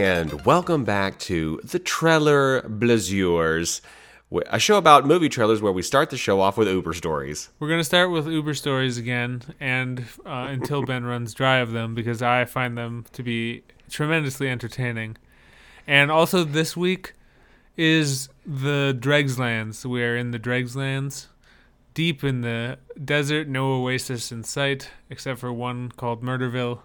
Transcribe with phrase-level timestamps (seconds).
[0.00, 3.80] and welcome back to the Trailer Blazers,
[4.30, 7.48] a show about movie trailers where we start the show off with Uber stories.
[7.58, 11.70] We're going to start with Uber stories again, and uh, until Ben runs dry of
[11.70, 15.16] them, because I find them to be tremendously entertaining.
[15.86, 17.14] And also, this week
[17.78, 19.86] is the Dregslands.
[19.86, 21.28] We are in the Dregslands,
[21.94, 26.80] deep in the desert, no oasis in sight, except for one called Murderville.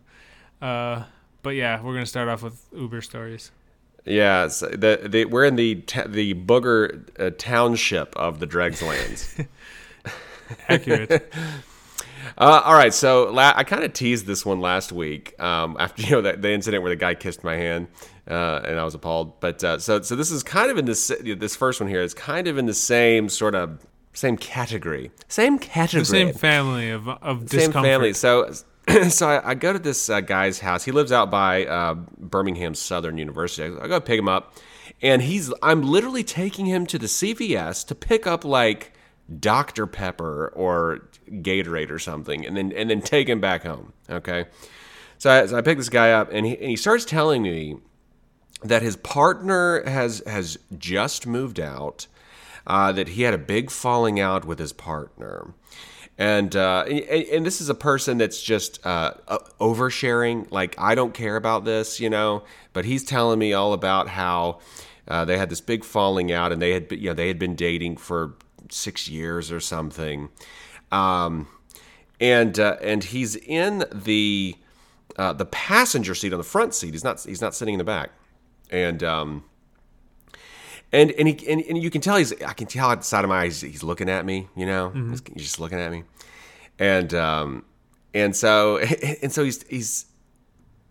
[0.62, 1.04] Uh,
[1.42, 3.52] but yeah, we're gonna start off with Uber stories.
[4.06, 9.46] Yeah, so the, the, we're in the ta- the booger uh, township of the Dregslands.
[10.70, 11.32] Accurate.
[12.38, 16.02] Uh, all right, so la- I kind of teased this one last week um, after
[16.08, 17.88] you know that, the incident where the guy kissed my hand,
[18.30, 19.40] uh, and I was appalled.
[19.40, 22.14] But uh, so so this is kind of in this this first one here is
[22.14, 27.08] kind of in the same sort of same category, same category, the same family of
[27.08, 27.84] of same discomfort.
[27.84, 28.14] family.
[28.14, 28.54] So
[29.10, 30.84] so I, I go to this uh, guy's house.
[30.84, 33.76] He lives out by uh, Birmingham Southern University.
[33.80, 34.56] I go pick him up,
[35.02, 38.94] and he's I'm literally taking him to the CVS to pick up like
[39.40, 43.94] Dr Pepper or Gatorade or something, and then and then take him back home.
[44.10, 44.46] Okay,
[45.18, 47.78] so I, so I pick this guy up, and he and he starts telling me
[48.64, 52.08] that his partner has has just moved out,
[52.66, 55.54] uh, that he had a big falling out with his partner.
[56.22, 59.14] And, uh, and and this is a person that's just uh,
[59.60, 60.52] oversharing.
[60.52, 62.44] Like I don't care about this, you know.
[62.74, 64.60] But he's telling me all about how
[65.08, 67.56] uh, they had this big falling out, and they had you know they had been
[67.56, 68.36] dating for
[68.70, 70.30] six years or something.
[70.92, 71.48] Um,
[72.20, 74.56] and uh, and he's in the
[75.18, 76.94] uh, the passenger seat on the front seat.
[76.94, 78.12] He's not he's not sitting in the back,
[78.70, 79.44] and um,
[80.92, 83.24] and and he and, and you can tell he's I can tell at the side
[83.24, 84.48] of my eyes he's looking at me.
[84.56, 86.04] You know, he's, he's just looking at me,
[86.80, 87.66] and um,
[88.14, 88.78] and so
[89.22, 90.06] and so he's he's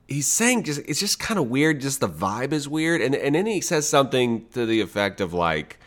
[0.08, 1.80] he's saying just it's just kind of weird.
[1.80, 5.32] Just the vibe is weird, and and then he says something to the effect of
[5.32, 5.78] like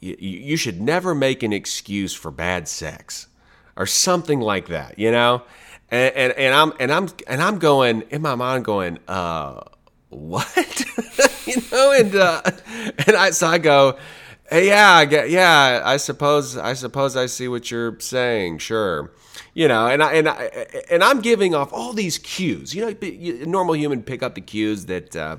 [0.00, 3.28] you, you should never make an excuse for bad sex
[3.76, 5.42] or something like that, you know?
[5.90, 9.62] And, and, and I'm and I'm and I'm going in my mind going, uh,
[10.10, 10.84] what?
[11.56, 12.42] you know, and uh,
[13.06, 13.98] and I so I go,
[14.50, 19.12] hey, yeah, I get, yeah, I suppose I suppose I see what you're saying, sure.
[19.54, 22.74] You know, and I and I and I'm giving off all these cues.
[22.74, 25.36] You know, normal human pick up the cues that uh,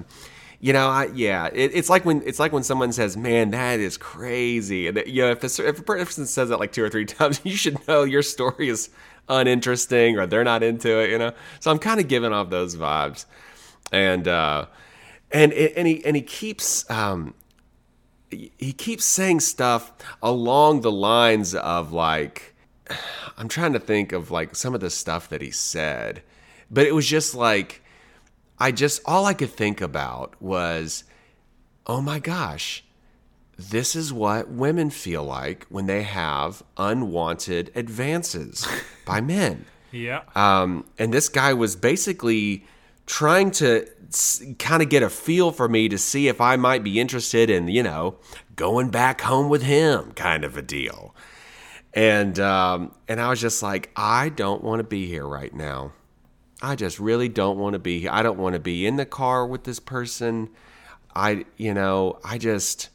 [0.62, 3.80] you know, I, yeah, it, it's like when it's like when someone says, "Man, that
[3.80, 6.90] is crazy," and you know, if a, if a person says that like two or
[6.90, 8.90] three times, you should know your story is
[9.30, 11.12] uninteresting or they're not into it.
[11.12, 13.26] You know, so I'm kind of giving off those vibes,
[13.94, 14.66] and uh,
[15.32, 17.34] and and he and he keeps um,
[18.30, 19.92] he keeps saying stuff
[20.22, 22.56] along the lines of like,
[23.38, 26.22] I'm trying to think of like some of the stuff that he said,
[26.70, 27.82] but it was just like
[28.60, 31.06] I just, all I could think about was,
[31.88, 32.84] oh my gosh,
[33.58, 38.68] this is what women feel like when they have unwanted advances
[39.06, 39.66] by men.
[39.92, 40.22] Yeah.
[40.36, 42.64] Um, and this guy was basically
[43.08, 43.88] trying to
[44.58, 47.68] kind of get a feel for me to see if I might be interested in,
[47.68, 48.18] you know,
[48.56, 51.16] going back home with him kind of a deal.
[51.94, 55.94] And um, and I was just like, I don't want to be here right now.
[56.62, 58.02] I just really don't want to be.
[58.02, 58.12] Here.
[58.12, 60.50] I don't want to be in the car with this person.
[61.16, 62.90] I, you know, I just,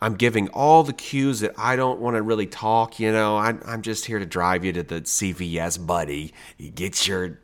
[0.00, 2.98] I'm giving all the cues that I don't want to really talk.
[2.98, 6.32] You know, I, I'm just here to drive you to the CVS, buddy.
[6.74, 7.38] Get your,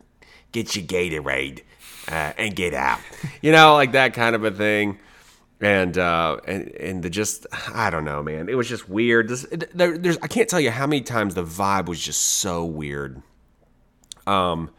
[0.53, 1.63] get your Gatorade,
[2.09, 3.01] uh, and get out.
[3.41, 4.99] You know, like that kind of a thing.
[5.61, 8.49] And uh, and and the just, I don't know, man.
[8.49, 9.29] It was just weird.
[9.29, 12.65] This, there, there's, I can't tell you how many times the vibe was just so
[12.65, 13.23] weird.
[14.27, 14.71] Um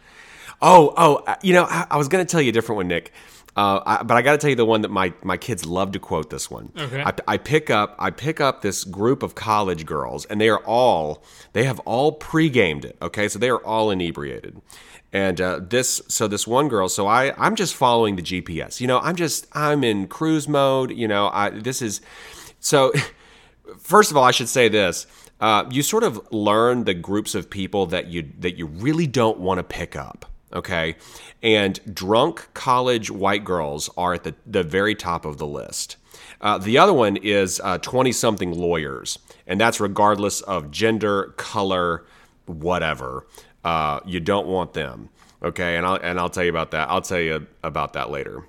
[0.61, 3.13] Oh, oh, you know, I, I was going to tell you a different one, Nick.
[3.55, 5.91] Uh, I, but I got to tell you the one that my, my kids love
[5.93, 6.29] to quote.
[6.29, 6.71] This one.
[6.77, 7.01] Okay.
[7.01, 10.63] I, I pick up I pick up this group of college girls, and they are
[10.65, 11.23] all
[11.53, 12.97] they have all pre-gamed it.
[13.01, 14.61] Okay, so they are all inebriated,
[15.11, 16.89] and uh, this so this one girl.
[16.89, 18.79] So I I'm just following the GPS.
[18.79, 20.91] You know, I'm just I'm in cruise mode.
[20.91, 22.01] You know, I this is
[22.59, 22.91] so.
[23.79, 25.05] First of all, I should say this.
[25.39, 29.39] Uh, you sort of learn the groups of people that you that you really don't
[29.39, 30.95] want to pick up okay?
[31.41, 35.97] And drunk college white girls are at the, the very top of the list.
[36.41, 42.05] Uh, the other one is 20 uh, something lawyers, and that's regardless of gender, color,
[42.45, 43.25] whatever.
[43.63, 45.09] Uh, you don't want them,
[45.43, 45.75] okay?
[45.75, 46.89] And I'll, and I'll tell you about that.
[46.89, 48.45] I'll tell you about that later.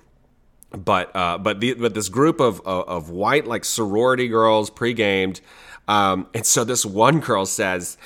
[0.71, 5.41] But uh, but the, but this group of, of, of white like sorority girls pre-gamed,
[5.87, 7.97] um, and so this one girl says,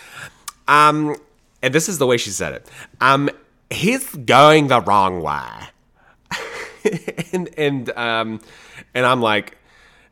[0.67, 1.15] um,
[1.61, 2.69] and this is the way she said it,
[3.01, 3.29] um,
[3.69, 5.49] he's going the wrong way.
[7.33, 8.41] and and um,
[8.95, 9.57] and I'm like,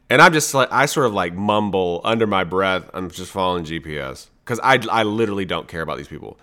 [0.09, 2.89] and I'm just like, I sort of like mumble under my breath.
[2.93, 6.37] I'm just following GPS because I I literally don't care about these people.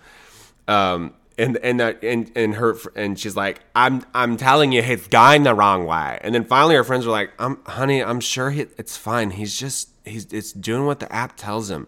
[0.71, 5.07] Um, and and that and and her and she's like, I'm I'm telling you, he's
[5.07, 6.19] going the wrong way.
[6.21, 9.31] And then finally, her friends were like, I'm honey, I'm sure he, it's fine.
[9.31, 11.87] He's just he's it's doing what the app tells him.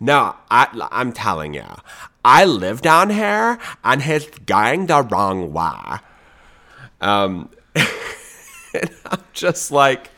[0.00, 1.66] No, I I'm telling you,
[2.24, 5.98] I live down here, and he's going the wrong way.
[7.00, 10.10] Um, and I'm just like,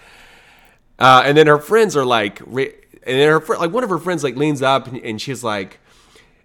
[0.99, 2.75] uh, and then her friends are like, and
[3.05, 5.81] then her like one of her friends like leans up and, and she's like,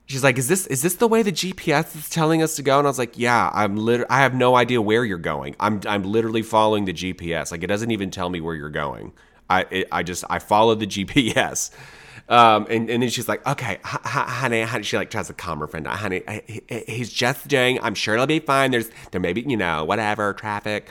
[0.07, 2.78] she's like, is this is this the way the GPS is telling us to go?
[2.80, 5.56] And I was like, yeah, I'm lit- I have no idea where you're going.
[5.60, 7.52] I'm I'm literally following the GPS.
[7.52, 9.13] Like it doesn't even tell me where you're going.
[9.50, 11.72] I it, I just I follow the GPS.
[12.28, 15.68] Um, and, and then she's like, okay, honey, honey, she like tries to calm her
[15.68, 15.86] friend.
[15.86, 18.72] Honey, he- he's just doing, I'm sure it'll be fine.
[18.72, 20.88] There's, there may be, you know, whatever, traffic.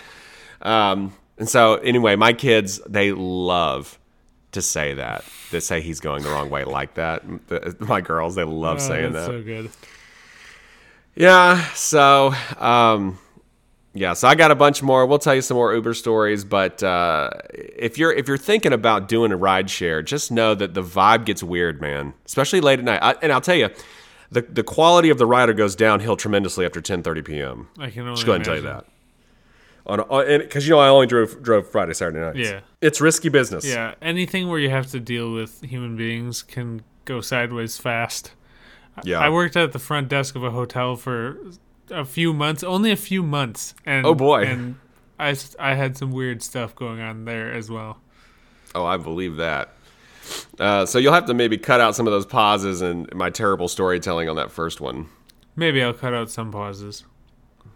[0.63, 3.99] Um, and so anyway, my kids, they love
[4.55, 5.25] to say that.
[5.51, 7.23] They say he's going the wrong way like that.
[7.49, 9.33] The- My girls, they love Oh, saying that's that.
[9.33, 9.71] so good.
[11.15, 11.63] Yeah.
[11.75, 13.19] So, um,
[13.93, 14.15] yeah.
[14.15, 15.07] So I got a bunch more.
[15.07, 16.45] We'll tell you some more Uber stories.
[16.45, 20.75] But uh, if you're if you're thinking about doing a ride share, just know that
[20.75, 22.15] the vibe gets weird, man.
[22.27, 22.99] Especially late at night.
[23.03, 23.71] I, and I'll tell you,
[24.33, 27.69] the the quality of the rider goes downhill tremendously after 10:30 p.m.
[27.79, 28.85] I can only Just go ahead and tell you that.
[29.87, 29.99] On,
[30.39, 32.39] because you know I only drove drove Friday Saturday nights.
[32.39, 32.61] Yeah.
[32.81, 33.67] It's risky business.
[33.67, 38.33] Yeah, anything where you have to deal with human beings can go sideways fast.
[39.03, 39.19] Yeah.
[39.19, 41.39] I worked at the front desk of a hotel for
[41.91, 44.45] a few months, only a few months, and Oh, boy.
[44.45, 44.77] and
[45.19, 47.99] I, I had some weird stuff going on there as well.
[48.75, 49.71] Oh, I believe that.
[50.59, 53.69] Uh, so you'll have to maybe cut out some of those pauses and my terrible
[53.69, 55.09] storytelling on that first one.
[55.57, 57.05] Maybe I'll cut out some pauses.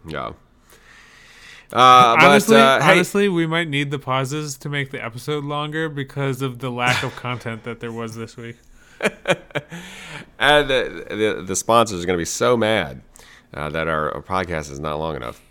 [0.07, 0.31] Yeah.
[1.71, 5.43] Uh, but, honestly, uh, hey, honestly, we might need the pauses to make the episode
[5.43, 8.57] longer because of the lack of content that there was this week.
[10.39, 13.01] and the, the, the sponsors are going to be so mad
[13.53, 15.41] uh, that our, our podcast is not long enough.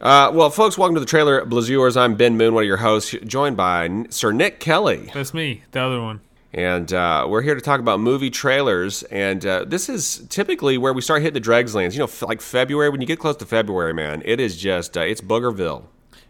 [0.00, 1.96] Uh, well, folks, welcome to the trailer Blazers.
[1.96, 5.10] I'm Ben Moon, one of your hosts, joined by Sir Nick Kelly.
[5.14, 6.20] That's me, the other one.
[6.54, 9.02] And uh, we're here to talk about movie trailers.
[9.04, 11.94] And uh, this is typically where we start hitting the dregs lands.
[11.94, 14.96] You know, f- like February, when you get close to February, man, it is just,
[14.96, 15.84] uh, it's Boogerville.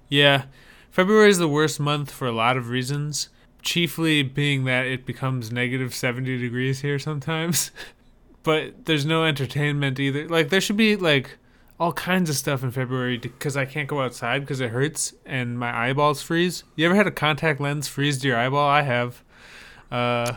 [0.08, 0.44] Yeah,
[0.90, 3.30] February is the worst month for a lot of reasons.
[3.62, 7.72] Chiefly being that it becomes negative 70 degrees here sometimes.
[8.44, 10.28] but there's no entertainment either.
[10.28, 11.38] Like, there should be, like,
[11.80, 15.58] all kinds of stuff in February because I can't go outside because it hurts and
[15.58, 16.62] my eyeballs freeze.
[16.76, 18.68] You ever had a contact lens freeze to your eyeball?
[18.68, 19.24] I have.
[19.92, 20.36] Uh,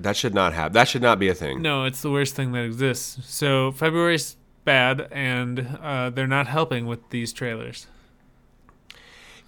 [0.00, 1.62] That should not have, that should not be a thing.
[1.62, 3.18] no, it's the worst thing that exists.
[3.26, 7.86] So, February's bad and uh, they're not helping with these trailers.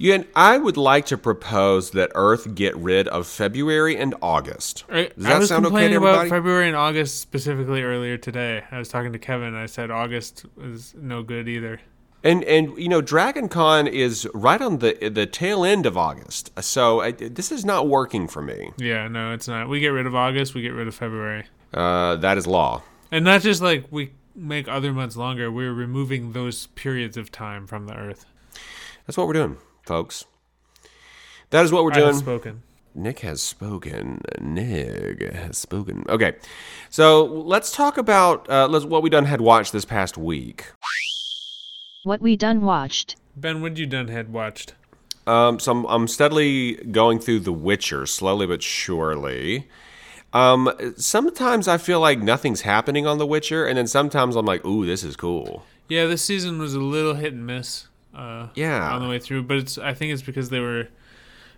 [0.01, 4.85] You and I would like to propose that Earth get rid of February and August.
[4.89, 6.29] I, Does I that was sound okay to complaining about?
[6.29, 8.63] February and August specifically earlier today.
[8.71, 9.57] I was talking to Kevin.
[9.57, 11.81] I said August was no good either.
[12.25, 16.51] And and you know, Dragon Con is right on the the tail end of August,
[16.63, 18.73] so I, this is not working for me.
[18.77, 19.69] Yeah, no, it's not.
[19.69, 20.53] We get rid of August.
[20.55, 22.83] We get rid of February, Uh, that is law.
[23.13, 25.51] and not just like we make other months longer.
[25.51, 28.27] We're removing those periods of time from the Earth.
[29.07, 29.57] That's what we're doing,
[29.87, 30.25] folks.
[31.51, 32.15] That is what we're I doing.
[32.15, 32.63] spoken.
[32.97, 34.21] Nick has spoken.
[34.41, 36.05] Nick has spoken.
[36.09, 36.35] Okay,
[36.91, 40.65] so let's talk about uh, let's, what we done had watched this past week.
[42.09, 43.17] What we done watched.
[43.37, 44.73] Ben, what you done had watched?
[45.27, 49.69] Um, so I'm, I'm steadily going through The Witcher, slowly but surely.
[50.33, 54.65] Um, sometimes I feel like nothing's happening on The Witcher, and then sometimes I'm like,
[54.65, 57.89] "Ooh, this is cool." Yeah, this season was a little hit and miss.
[58.15, 58.91] Uh, Yeah.
[58.91, 59.77] on the way through, but it's.
[59.77, 60.89] I think it's because they were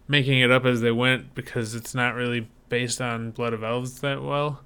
[0.09, 4.01] making it up as they went because it's not really based on Blood of Elves
[4.01, 4.63] that well.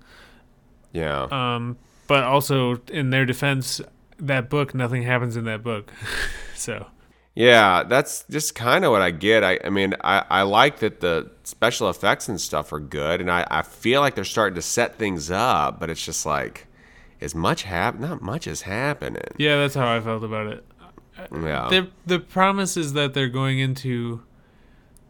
[0.95, 1.77] Yeah, Um,
[2.07, 3.83] but also in their defense,
[4.19, 5.93] that book, nothing happens in that book.
[6.55, 6.87] so
[7.35, 9.43] yeah, that's just kind of what I get.
[9.43, 13.31] I, I mean, I, I like that the special effects and stuff are good, and
[13.31, 16.69] I, I feel like they're starting to set things up, but it's just like,
[17.21, 17.99] as much hap?
[17.99, 19.23] Not much is happening.
[19.37, 20.65] yeah, that's how I felt about it.
[21.33, 24.23] Yeah, The the promise is that they're going into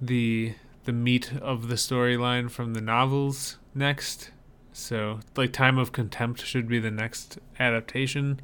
[0.01, 4.31] the the meat of the storyline from the novels next.
[4.73, 8.41] So, like Time of Contempt should be the next adaptation.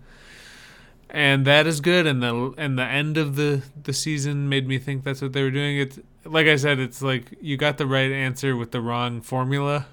[1.12, 4.78] And that is good and the and the end of the the season made me
[4.78, 5.78] think that's what they were doing.
[5.78, 9.86] It's like I said it's like you got the right answer with the wrong formula.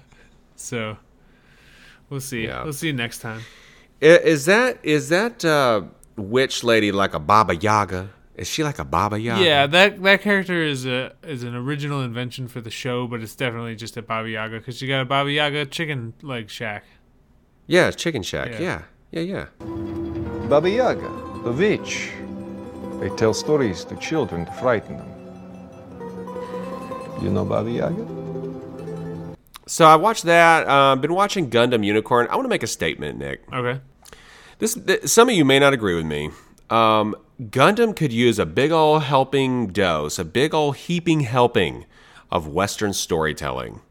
[0.56, 0.96] So,
[2.10, 2.46] we'll see.
[2.46, 2.64] Yeah.
[2.64, 3.42] We'll see you next time.
[4.00, 5.82] Is that is that uh,
[6.16, 8.10] witch lady like a Baba Yaga?
[8.34, 9.42] Is she like a Baba Yaga?
[9.42, 13.34] Yeah, that that character is a is an original invention for the show, but it's
[13.34, 16.84] definitely just a Baba Yaga because you got a Baba Yaga chicken leg shack.
[17.66, 18.52] Yeah, Chicken Shack.
[18.52, 18.82] Yeah.
[19.10, 20.07] Yeah, yeah, yeah.
[20.48, 21.10] Baba Yaga,
[21.44, 22.10] the witch.
[23.00, 25.08] They tell stories to children to frighten them.
[27.20, 28.06] You know Baba Yaga?
[29.66, 30.66] So I watched that.
[30.66, 32.28] Uh, been watching Gundam Unicorn.
[32.30, 33.42] I want to make a statement, Nick.
[33.52, 33.78] Okay.
[34.58, 36.30] This, th- some of you may not agree with me.
[36.70, 41.84] Um, Gundam could use a big ol' helping dose, a big ol' heaping helping
[42.30, 43.82] of Western storytelling.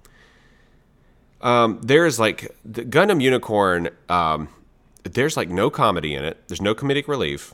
[1.40, 3.90] Um, there is like the Gundam Unicorn.
[4.10, 4.50] Um,
[5.14, 6.48] there's like no comedy in it.
[6.48, 7.54] There's no comedic relief.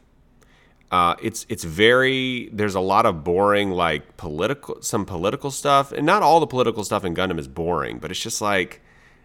[0.93, 6.05] Uh, it's it's very there's a lot of boring like political some political stuff and
[6.05, 8.79] not all the political stuff in Gundam is boring but it's just like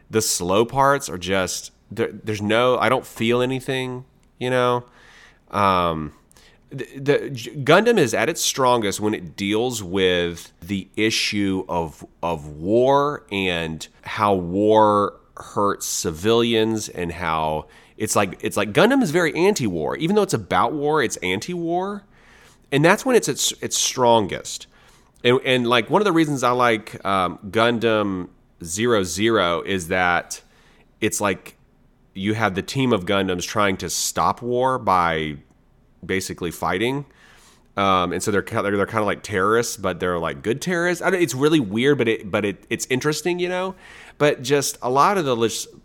[0.09, 4.07] the slow parts are just there, there's no I don't feel anything
[4.39, 4.87] you know
[5.51, 6.15] um,
[6.71, 7.19] the, the
[7.65, 13.87] Gundam is at its strongest when it deals with the issue of of war and
[14.03, 17.67] how war hurts civilians and how
[17.99, 19.97] it's like it's like Gundam is very anti-war.
[19.97, 22.05] Even though it's about war, it's anti-war,
[22.73, 24.69] and that's when it's its its strongest.
[25.25, 28.29] And, and like one of the reasons I like um, Gundam
[28.63, 30.41] Zero Zero is that
[31.01, 31.57] it's like
[32.15, 35.39] you have the team of Gundams trying to stop war by
[36.05, 37.05] basically fighting.
[37.79, 41.01] Um, and so they're of, they're kind of like terrorists, but they're like good terrorists.
[41.07, 43.77] It's really weird, but it but it, it's interesting, you know.
[44.19, 45.37] But just a lot of the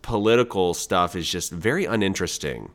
[0.02, 2.72] political stuff is just very uninteresting.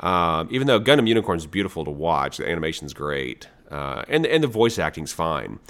[0.00, 4.44] Um, even though Gundam Unicorn is beautiful to watch, the animation's great, uh, and and
[4.44, 5.60] the voice acting's fine,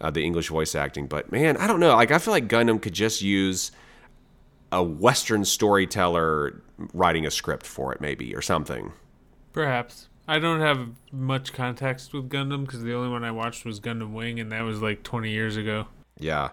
[0.00, 1.08] uh, the English voice acting.
[1.08, 1.94] But man, I don't know.
[1.94, 3.70] Like I feel like Gundam could just use
[4.72, 6.62] a Western storyteller
[6.94, 8.92] writing a script for it, maybe or something.
[9.52, 10.08] Perhaps.
[10.28, 14.12] I don't have much context with Gundam because the only one I watched was Gundam
[14.12, 15.86] Wing, and that was like 20 years ago.
[16.18, 16.50] Yeah.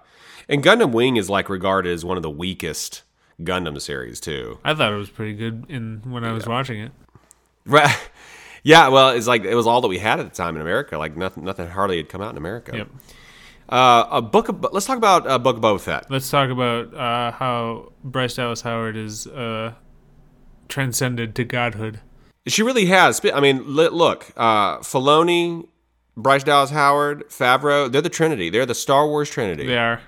[0.48, 3.04] And Gundam Wing is like regarded as one of the weakest
[3.42, 4.60] Gundam series too.
[4.64, 6.92] I thought it was pretty good in when I was watching it.
[7.66, 7.96] Right.
[8.66, 10.98] Yeah, well, it's like it was all that we had at the time in America.
[10.98, 12.78] Like nothing, nothing hardly had come out in America.
[12.78, 12.90] Yep.
[13.68, 14.48] Uh, a book.
[14.48, 16.10] Of, let's talk about a Book of Boba Fett.
[16.10, 19.74] Let's talk about uh, how Bryce Dallas Howard is uh,
[20.70, 22.00] transcended to godhood.
[22.48, 23.22] She really has.
[23.34, 25.68] I mean, look, uh, Filoni,
[26.18, 27.92] Bryce Dallas Howard, Favreau.
[27.92, 28.50] They're the Trinity.
[28.50, 29.66] They're the Star Wars Trinity.
[29.68, 30.02] They are.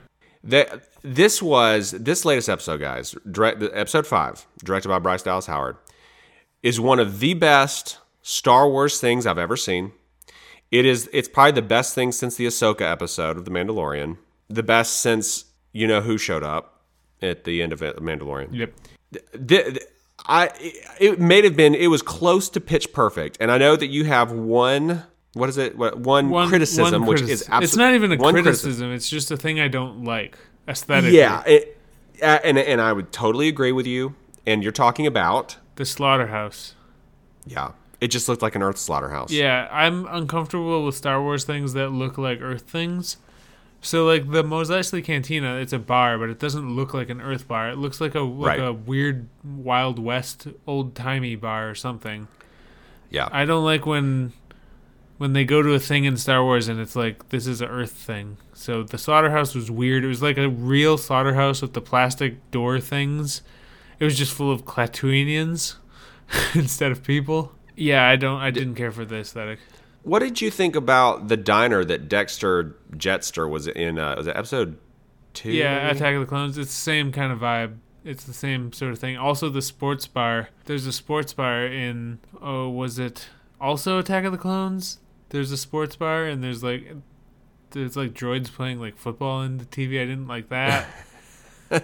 [0.44, 0.68] They,
[1.02, 3.16] this was this latest episode, guys.
[3.32, 5.78] Direct, episode five, directed by Bryce Dallas Howard,
[6.62, 9.94] is one of the best Star Wars things I've ever seen.
[10.72, 11.10] It is.
[11.14, 14.18] It's probably the best thing since the Ahsoka episode of The Mandalorian.
[14.50, 16.82] The best since you know who showed up
[17.22, 18.50] at the end of it, Mandalorian.
[18.52, 18.74] Yep.
[19.12, 19.88] The- the-
[20.28, 20.52] I
[21.00, 24.06] it may have been it was close to pitch perfect, and I know that you
[24.06, 25.04] have one.
[25.34, 25.78] What is it?
[25.78, 28.92] What, one, One criticism, one which is absolutely It's not even a one criticism.
[28.94, 31.18] It's just a thing I don't like aesthetically.
[31.18, 31.78] Yeah, it,
[32.22, 34.16] and and I would totally agree with you.
[34.48, 36.76] And you're talking about The slaughterhouse.
[37.46, 39.32] yeah, it just looked like an Earth slaughterhouse.
[39.32, 43.18] Yeah, I'm uncomfortable with Star Wars things that look like Earth things.
[43.86, 47.22] So like the Mos Eisley Cantina, it's a bar, but it doesn't look like an
[47.22, 47.70] Earth bar.
[47.70, 48.68] It looks like a like Right.
[48.68, 52.28] a weird Wild West old timey bar or something.
[53.12, 53.30] yeah.
[53.32, 54.34] I don't like when
[55.18, 57.70] when they go to a thing in Star Wars and it's like this is an
[57.70, 58.38] Earth thing.
[58.54, 60.04] So the slaughterhouse was weird.
[60.04, 63.42] It was like a real slaughterhouse with the plastic door things.
[64.00, 65.76] It was just full of Klatooinians
[66.56, 67.52] instead of people.
[67.76, 68.42] Yeah, I don't.
[68.42, 69.60] I didn't care for the aesthetic.
[70.06, 73.98] What did you think about the diner that Dexter Jettster was in?
[73.98, 74.78] Uh, was it episode
[75.34, 75.52] two?
[75.52, 75.90] Yeah.
[75.90, 76.60] Attack of the Clones.
[76.60, 77.78] It's the same kind of vibe.
[78.04, 79.18] It's the same sort of thing.
[79.18, 80.50] Also, the sports bar.
[80.66, 82.20] There's a sports bar in.
[82.40, 85.00] Oh, was it also Attack of the Clones?
[85.30, 86.94] There's a sports bar, and there's like,
[87.72, 90.00] there's like droids playing like football in the TV.
[90.00, 90.88] I didn't like that.
[91.72, 91.82] and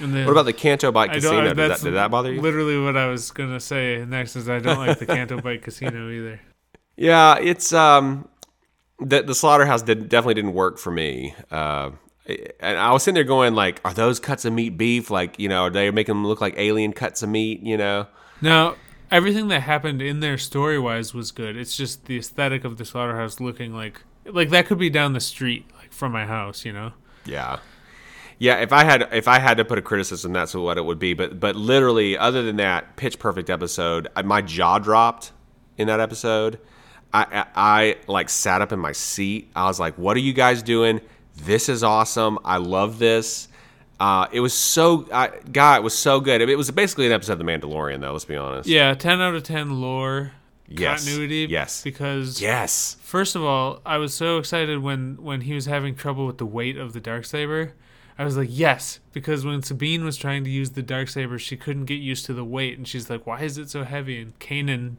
[0.00, 1.42] then, What about the Canto Bight I Casino?
[1.42, 2.40] Did that, did that bother you?
[2.40, 6.10] Literally, what I was gonna say next is I don't like the Canto Bight Casino
[6.10, 6.40] either.
[6.98, 8.28] Yeah, it's um,
[8.98, 11.34] the the slaughterhouse did definitely didn't work for me.
[11.50, 11.92] Uh,
[12.60, 15.10] and I was sitting there going like, are those cuts of meat beef?
[15.10, 17.62] Like, you know, are they making them look like alien cuts of meat?
[17.62, 18.06] You know?
[18.42, 18.74] Now,
[19.10, 21.56] everything that happened in there story wise was good.
[21.56, 25.20] It's just the aesthetic of the slaughterhouse looking like like that could be down the
[25.20, 26.92] street, like from my house, you know?
[27.24, 27.60] Yeah.
[28.40, 30.98] Yeah, if I had if I had to put a criticism, that's what it would
[30.98, 31.14] be.
[31.14, 34.08] But but literally, other than that, pitch perfect episode.
[34.14, 35.32] I, my jaw dropped
[35.76, 36.58] in that episode.
[37.12, 39.50] I, I I like sat up in my seat.
[39.54, 41.00] I was like, "What are you guys doing?
[41.36, 42.38] This is awesome.
[42.44, 43.48] I love this."
[44.00, 46.40] Uh, it was so, I, God, it was so good.
[46.40, 48.12] It was basically an episode of The Mandalorian, though.
[48.12, 48.68] Let's be honest.
[48.68, 50.32] Yeah, ten out of ten lore.
[50.68, 51.04] Yes.
[51.04, 51.46] continuity.
[51.48, 51.82] Yes.
[51.82, 52.96] Because Yes.
[53.00, 56.46] First of all, I was so excited when when he was having trouble with the
[56.46, 57.72] weight of the dark saber.
[58.18, 61.56] I was like, yes, because when Sabine was trying to use the dark saber, she
[61.56, 64.20] couldn't get used to the weight, and she's like, why is it so heavy?
[64.20, 64.96] And Kanan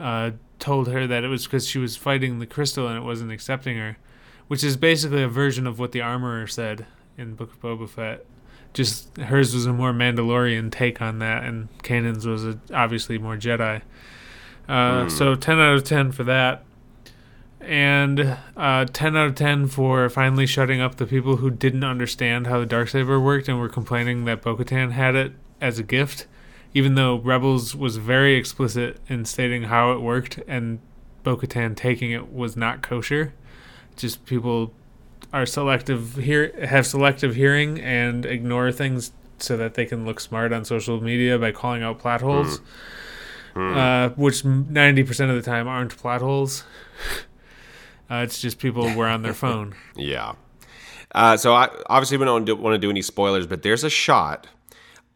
[0.00, 3.32] uh, told her that it was because she was fighting the crystal and it wasn't
[3.32, 3.96] accepting her,
[4.48, 6.86] which is basically a version of what the armorer said
[7.18, 8.24] in Book of Boba Fett.
[8.72, 13.36] Just hers was a more Mandalorian take on that, and Kanan's was a, obviously more
[13.36, 13.82] Jedi.
[14.68, 16.64] Uh, So ten out of ten for that
[17.60, 22.46] and uh, 10 out of 10 for finally shutting up the people who didn't understand
[22.46, 26.26] how the Darksaber worked and were complaining that Bo Katan had it as a gift,
[26.74, 30.78] even though Rebels was very explicit in stating how it worked and
[31.22, 33.34] Bo Katan taking it was not kosher.
[33.96, 34.72] Just people
[35.32, 40.52] are selective hear have selective hearing and ignore things so that they can look smart
[40.52, 42.60] on social media by calling out plot holes,
[43.56, 46.64] uh, which 90% of the time aren't plot holes.
[48.12, 49.72] Uh, it's just people were on their phone.
[49.94, 50.32] Yeah.
[51.14, 54.48] Uh, so I obviously we don't want to do any spoilers, but there's a shot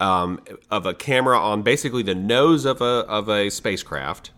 [0.04, 0.38] um,
[0.70, 4.30] of a camera on basically the nose of a of a spacecraft,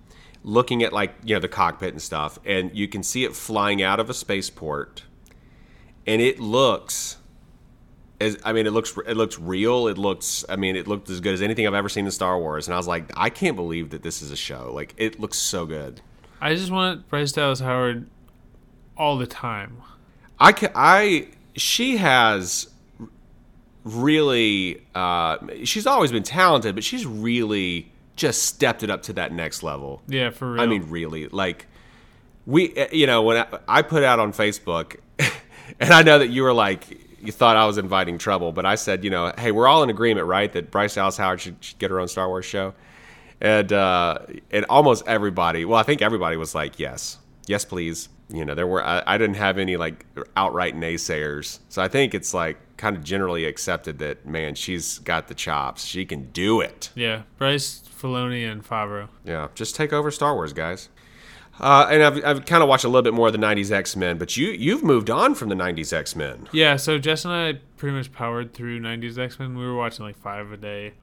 [0.45, 3.83] looking at like you know the cockpit and stuff, and you can see it flying
[3.83, 5.03] out of a spaceport,
[6.07, 7.19] and it looks.
[8.19, 9.89] As, I mean, it looks it looks real.
[9.89, 10.45] It looks.
[10.49, 12.67] I mean, it looked as good as anything I've ever seen in Star Wars.
[12.67, 14.73] And I was like, I can't believe that this is a show.
[14.73, 16.01] Like, it looks so good.
[16.41, 18.09] I just want Bryce Dallas Howard
[18.97, 19.83] all the time.
[20.39, 22.69] I ca I she has
[23.87, 29.33] really uh, she's always been talented, but she's really just stepped it up to that
[29.33, 30.03] next level.
[30.09, 30.61] Yeah, for real.
[30.61, 31.67] I mean, really, like
[32.45, 34.97] we, uh, you know, when I, I put out on Facebook,
[35.81, 37.03] and I know that you were like.
[37.19, 39.91] You thought I was inviting trouble, but I said, you know, hey, we're all in
[39.91, 40.53] agreement, right?
[40.53, 42.73] That Bryce Dallas Howard should, should get her own Star Wars show,
[43.41, 44.19] and uh,
[44.53, 48.11] and almost everybody, well, I think everybody was like, yes, yes, please.
[48.29, 50.05] You know, there were I, I didn't have any like
[50.37, 55.29] outright naysayers, so I think it's like kind of generally accepted that man, she's got
[55.29, 56.91] the chops, she can do it.
[56.95, 59.09] yeah, Bryce, Filoni, and Favreau.
[59.25, 60.89] Yeah, just take over Star Wars, guys.
[61.59, 64.19] Uh, and I've, I've kind of watched a little bit more of the '90s X-Men,
[64.19, 66.49] but you you've moved on from the '90s X-Men.
[66.53, 69.57] Yeah, so Jess and I pretty much powered through 90s X Men.
[69.57, 70.95] We were watching like five a day.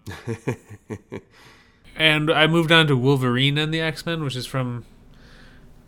[1.95, 4.85] and I moved on to Wolverine and the X Men, which is from,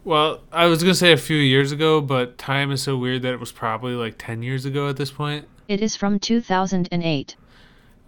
[0.06, 3.24] well, I was going to say a few years ago, but time is so weird
[3.24, 5.48] that it was probably like 10 years ago at this point.
[5.68, 7.36] It is from 2008.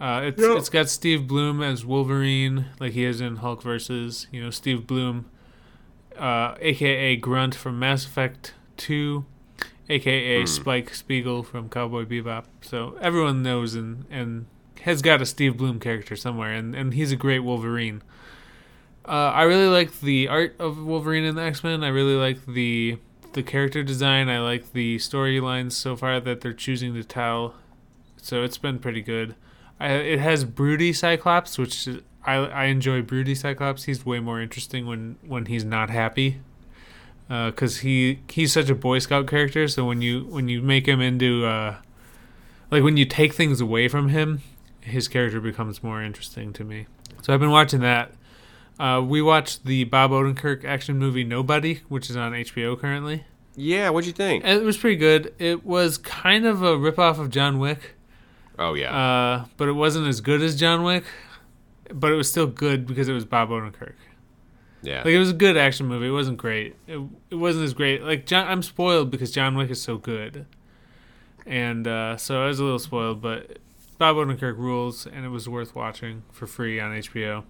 [0.00, 4.40] Uh, it's it's got Steve Blum as Wolverine, like he is in Hulk versus you
[4.40, 5.26] know Steve Blum,
[6.16, 9.26] uh, aka Grunt from Mass Effect Two,
[9.88, 12.44] aka Spike Spiegel from Cowboy Bebop.
[12.60, 14.46] So everyone knows and and
[14.82, 18.00] has got a Steve Blum character somewhere, and and he's a great Wolverine.
[19.08, 21.82] Uh, I really like the art of Wolverine in the X Men.
[21.82, 22.98] I really like the
[23.32, 24.28] the character design.
[24.28, 27.54] I like the storylines so far that they're choosing to tell.
[28.20, 29.34] So it's been pretty good.
[29.80, 33.84] I, it has broody Cyclops, which is- I I enjoy broody Cyclops.
[33.84, 36.40] He's way more interesting when when he's not happy,
[37.28, 39.68] because he he's such a Boy Scout character.
[39.68, 41.76] So when you when you make him into uh,
[42.70, 44.42] like when you take things away from him,
[44.82, 46.86] his character becomes more interesting to me.
[47.22, 48.12] So I've been watching that.
[48.78, 53.24] Uh, we watched the Bob Odenkirk action movie Nobody, which is on HBO currently.
[53.56, 54.44] Yeah, what'd you think?
[54.44, 55.34] It was pretty good.
[55.38, 57.96] It was kind of a ripoff of John Wick.
[58.58, 61.04] Oh yeah, Uh, but it wasn't as good as John Wick.
[61.92, 63.94] But it was still good because it was Bob Odenkirk.
[64.82, 64.98] yeah.
[64.98, 66.06] Like it was a good action movie.
[66.08, 66.76] It wasn't great.
[66.86, 68.02] It, it wasn't as great.
[68.02, 70.44] Like John, I'm spoiled because John Wick is so good,
[71.46, 73.22] and uh, so I was a little spoiled.
[73.22, 73.58] But
[73.96, 77.44] Bob Odenkirk rules, and it was worth watching for free on HBO.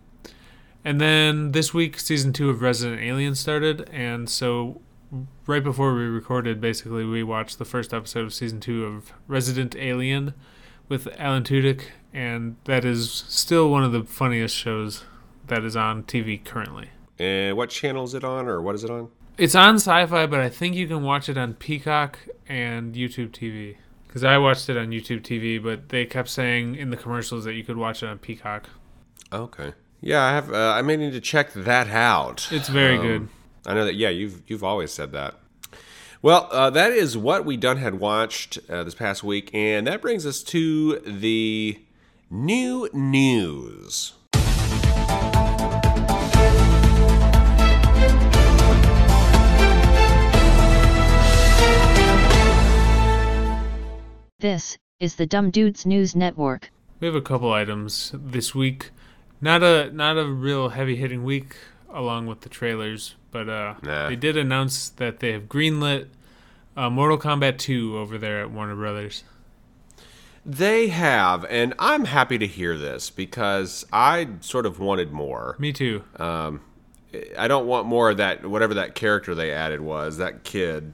[0.84, 4.80] And then this week, season two of Resident Alien started, and so
[5.46, 9.74] right before we recorded, basically we watched the first episode of season two of Resident
[9.76, 10.34] Alien
[10.88, 15.04] with Alan Tudyk, and that is still one of the funniest shows
[15.46, 16.90] that is on TV currently.
[17.18, 19.08] and what channel is it on, or what is it on?
[19.36, 23.76] It's on Syfy, but I think you can watch it on Peacock and YouTube TV.
[24.06, 27.52] Because I watched it on YouTube TV, but they kept saying in the commercials that
[27.52, 28.70] you could watch it on Peacock.
[29.32, 29.74] Okay.
[30.00, 30.52] Yeah, I have.
[30.52, 32.48] Uh, I may need to check that out.
[32.52, 33.28] It's very Um, good.
[33.66, 33.94] I know that.
[33.96, 35.34] Yeah, you've you've always said that.
[36.22, 40.02] Well, uh, that is what we done had watched uh, this past week, and that
[40.02, 41.78] brings us to the
[42.30, 44.14] new news.
[54.40, 56.70] This is the Dumb Dudes News Network.
[57.00, 58.90] We have a couple items this week.
[59.40, 61.56] Not a not a real heavy hitting week.
[61.90, 64.08] along with the trailers, but uh, Nah.
[64.10, 66.08] they did announce that they have greenlit
[66.76, 69.24] uh, Mortal Kombat 2 over there at Warner Brothers.
[70.44, 75.56] They have, and I'm happy to hear this because I sort of wanted more.
[75.58, 76.04] Me too.
[76.16, 76.60] Um,
[77.38, 80.92] I don't want more of that, whatever that character they added was, that kid,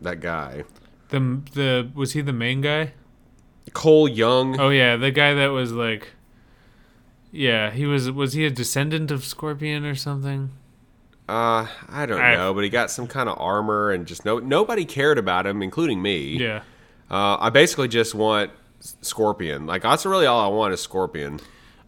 [0.00, 0.62] that guy.
[1.08, 2.92] The the was he the main guy?
[3.72, 4.58] Cole Young.
[4.60, 6.12] Oh yeah, the guy that was like,
[7.32, 8.10] yeah, he was.
[8.10, 10.50] Was he a descendant of Scorpion or something?
[11.28, 14.38] Uh, I don't I- know, but he got some kind of armor and just no
[14.38, 16.36] nobody cared about him, including me.
[16.38, 16.62] Yeah.
[17.10, 19.66] Uh, I basically just want Scorpion.
[19.66, 21.40] Like that's really all I want is Scorpion.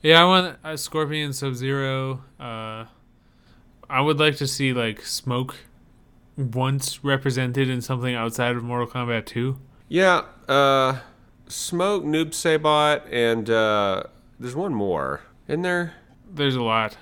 [0.03, 2.23] Yeah, I want a Scorpion Sub Zero.
[2.39, 2.85] Uh,
[3.91, 5.57] I would like to see like Smoke
[6.37, 9.59] once represented in something outside of Mortal Kombat 2.
[9.89, 10.23] Yeah.
[10.47, 10.99] Uh,
[11.49, 14.05] Smoke, Noob Saibot, and uh,
[14.39, 15.23] there's one more.
[15.49, 15.95] Isn't there?
[16.31, 16.97] There's a lot.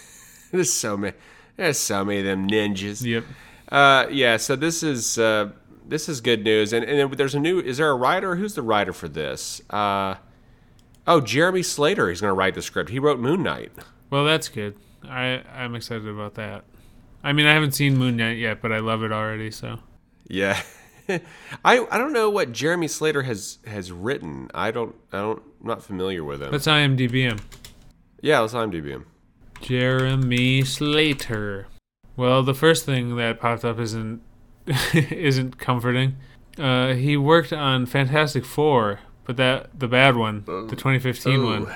[0.50, 1.16] There's so many.
[1.56, 3.02] There's so many of them ninjas.
[3.04, 3.24] Yep.
[3.70, 4.36] Uh, yeah.
[4.36, 5.50] So this is uh,
[5.86, 7.60] this is good news, and and there's a new.
[7.60, 8.36] Is there a writer?
[8.36, 9.62] Who's the writer for this?
[9.70, 10.16] Uh,
[11.06, 12.08] oh, Jeremy Slater.
[12.08, 12.90] He's going to write the script.
[12.90, 13.72] He wrote Moon Knight.
[14.10, 14.76] Well, that's good.
[15.04, 16.64] I I'm excited about that.
[17.22, 19.50] I mean, I haven't seen Moon Knight yet, but I love it already.
[19.50, 19.78] So
[20.26, 20.60] Yeah.
[21.08, 21.20] I
[21.64, 24.50] I don't know what Jeremy Slater has has written.
[24.54, 26.50] I don't I don't I'm not familiar with him.
[26.50, 27.38] let's IMDb him.
[28.22, 29.06] Yeah, let's IMDb him.
[29.60, 31.66] Jeremy Slater.
[32.16, 34.22] Well, the first thing that popped up isn't
[34.94, 36.16] isn't comforting.
[36.58, 41.46] Uh, he worked on Fantastic Four, but that the bad one, the 2015 Ooh.
[41.46, 41.74] one.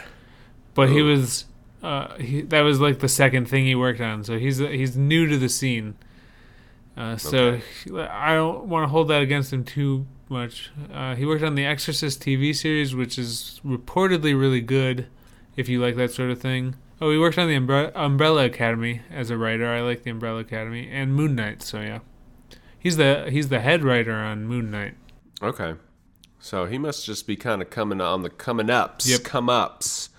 [0.75, 1.47] But he was
[1.83, 4.25] uh, he, that was like the second thing he worked on.
[4.25, 5.97] So he's he's new to the scene.
[6.97, 7.61] Uh, so
[7.95, 10.71] I don't want to hold that against him too much.
[10.93, 15.07] Uh, he worked on the Exorcist TV series, which is reportedly really good.
[15.57, 16.77] If you like that sort of thing.
[17.01, 19.67] Oh, he worked on the Umbre- Umbrella Academy as a writer.
[19.69, 21.63] I like the Umbrella Academy and Moon Knight.
[21.63, 21.99] So yeah,
[22.79, 24.95] he's the he's the head writer on Moon Knight.
[25.43, 25.75] Okay.
[26.39, 29.25] So he must just be kind of coming on the coming ups, Yep.
[29.25, 30.11] come ups,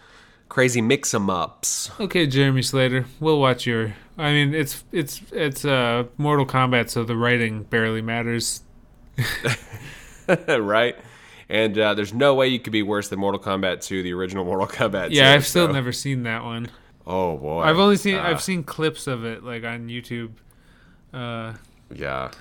[0.49, 1.89] crazy mix 'em ups.
[1.99, 3.95] Okay, Jeremy Slater, we'll watch your.
[4.17, 8.61] I mean, it's it's it's uh Mortal Kombat, so the writing barely matters.
[10.47, 10.95] right?
[11.49, 14.43] And uh, there's no way you could be worse than Mortal Kombat 2, the original
[14.43, 15.15] Mortal Kombat 2.
[15.15, 16.69] Yeah, I've still so- never seen that one.
[17.05, 17.61] Oh boy.
[17.61, 20.31] I've only seen Uh, I've seen clips of it like on YouTube.
[21.13, 21.53] Uh,
[21.93, 22.31] Yeah.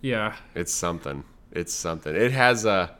[0.00, 1.24] yeah, It's something.
[1.50, 2.14] It's something.
[2.14, 2.94] It has a.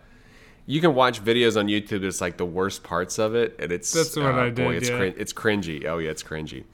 [0.66, 2.02] You can watch videos on YouTube.
[2.02, 4.82] That's like the worst parts of it, and it's That's what uh, I Boy, did,
[4.82, 5.00] it's yeah.
[5.16, 5.86] it's cringy.
[5.86, 6.64] Oh yeah, it's cringy.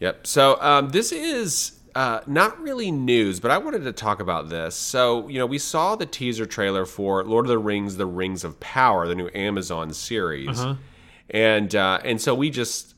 [0.00, 0.26] Yep.
[0.26, 4.74] So um, this is uh, not really news, but I wanted to talk about this.
[4.76, 8.44] So you know, we saw the teaser trailer for Lord of the Rings: The Rings
[8.44, 10.74] of Power, the new Amazon series, Uh-huh.
[11.30, 12.94] and uh, and so we just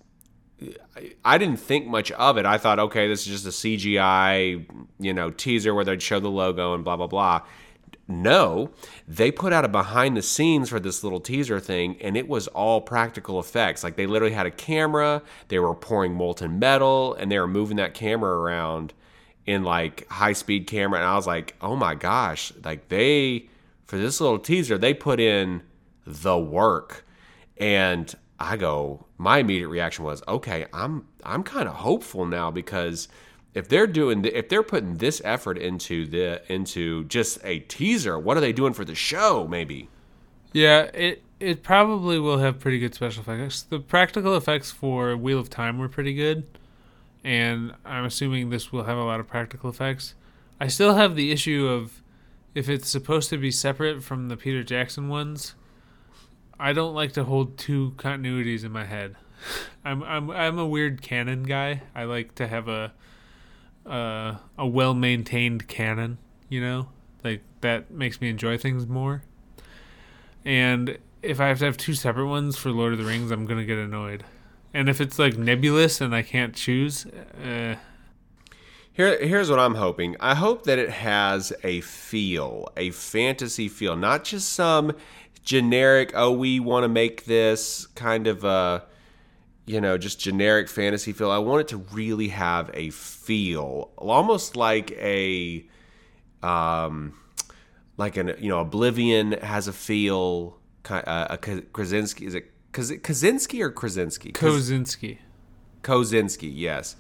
[1.25, 2.45] I didn't think much of it.
[2.45, 4.67] I thought, okay, this is just a CGI,
[4.99, 7.43] you know, teaser where they'd show the logo and blah blah blah.
[8.11, 8.71] No,
[9.07, 12.49] they put out a behind the scenes for this little teaser thing, and it was
[12.49, 13.85] all practical effects.
[13.85, 17.77] Like they literally had a camera, they were pouring molten metal, and they were moving
[17.77, 18.95] that camera around
[19.45, 21.01] in like high speed camera.
[21.01, 23.51] And I was like, oh my gosh, like they
[23.85, 25.63] for this little teaser, they put in
[26.07, 27.05] the work.
[27.59, 33.09] And I go, my immediate reaction was, okay, I'm I'm kind of hopeful now because
[33.55, 38.37] if they're doing if they're putting this effort into the into just a teaser, what
[38.37, 39.47] are they doing for the show?
[39.49, 39.89] Maybe.
[40.53, 40.83] yeah.
[40.95, 43.63] It it probably will have pretty good special effects.
[43.63, 46.47] The practical effects for Wheel of Time were pretty good,
[47.23, 50.15] and I'm assuming this will have a lot of practical effects.
[50.61, 52.03] I still have the issue of
[52.55, 55.55] if it's supposed to be separate from the Peter Jackson ones.
[56.59, 59.15] I don't like to hold two continuities in my head.
[59.85, 61.83] I'm I'm I'm a weird canon guy.
[61.95, 62.93] I like to have a
[63.89, 66.19] uh, a well maintained canon.
[66.49, 66.89] You know,
[67.25, 69.23] like that makes me enjoy things more.
[70.45, 73.47] And if I have to have two separate ones for Lord of the Rings, I'm
[73.47, 74.25] gonna get annoyed.
[74.73, 77.77] And if it's like nebulous and I can't choose, uh,
[78.93, 80.17] Here, here's what I'm hoping.
[80.19, 84.93] I hope that it has a feel, a fantasy feel, not just some
[85.45, 86.11] generic.
[86.15, 88.85] Oh, we want to make this kind of a,
[89.69, 91.31] you know, just generic fantasy feel.
[91.31, 95.67] I want it to really have a feel, almost like a,
[96.43, 97.15] um,
[97.97, 100.57] like an you know, Oblivion has a feel.
[100.89, 104.33] Uh, a Krasinski is it Kaczynski or Krasinski?
[104.33, 105.19] Kosinski.
[105.83, 106.97] Kosinski, yes.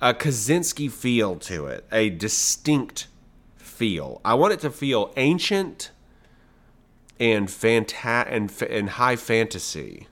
[0.00, 3.06] A Kaczynski feel to it, a distinct
[3.56, 4.20] feel.
[4.24, 5.90] I want it to feel ancient
[7.18, 10.08] and fanta- and, fa- and high fantasy.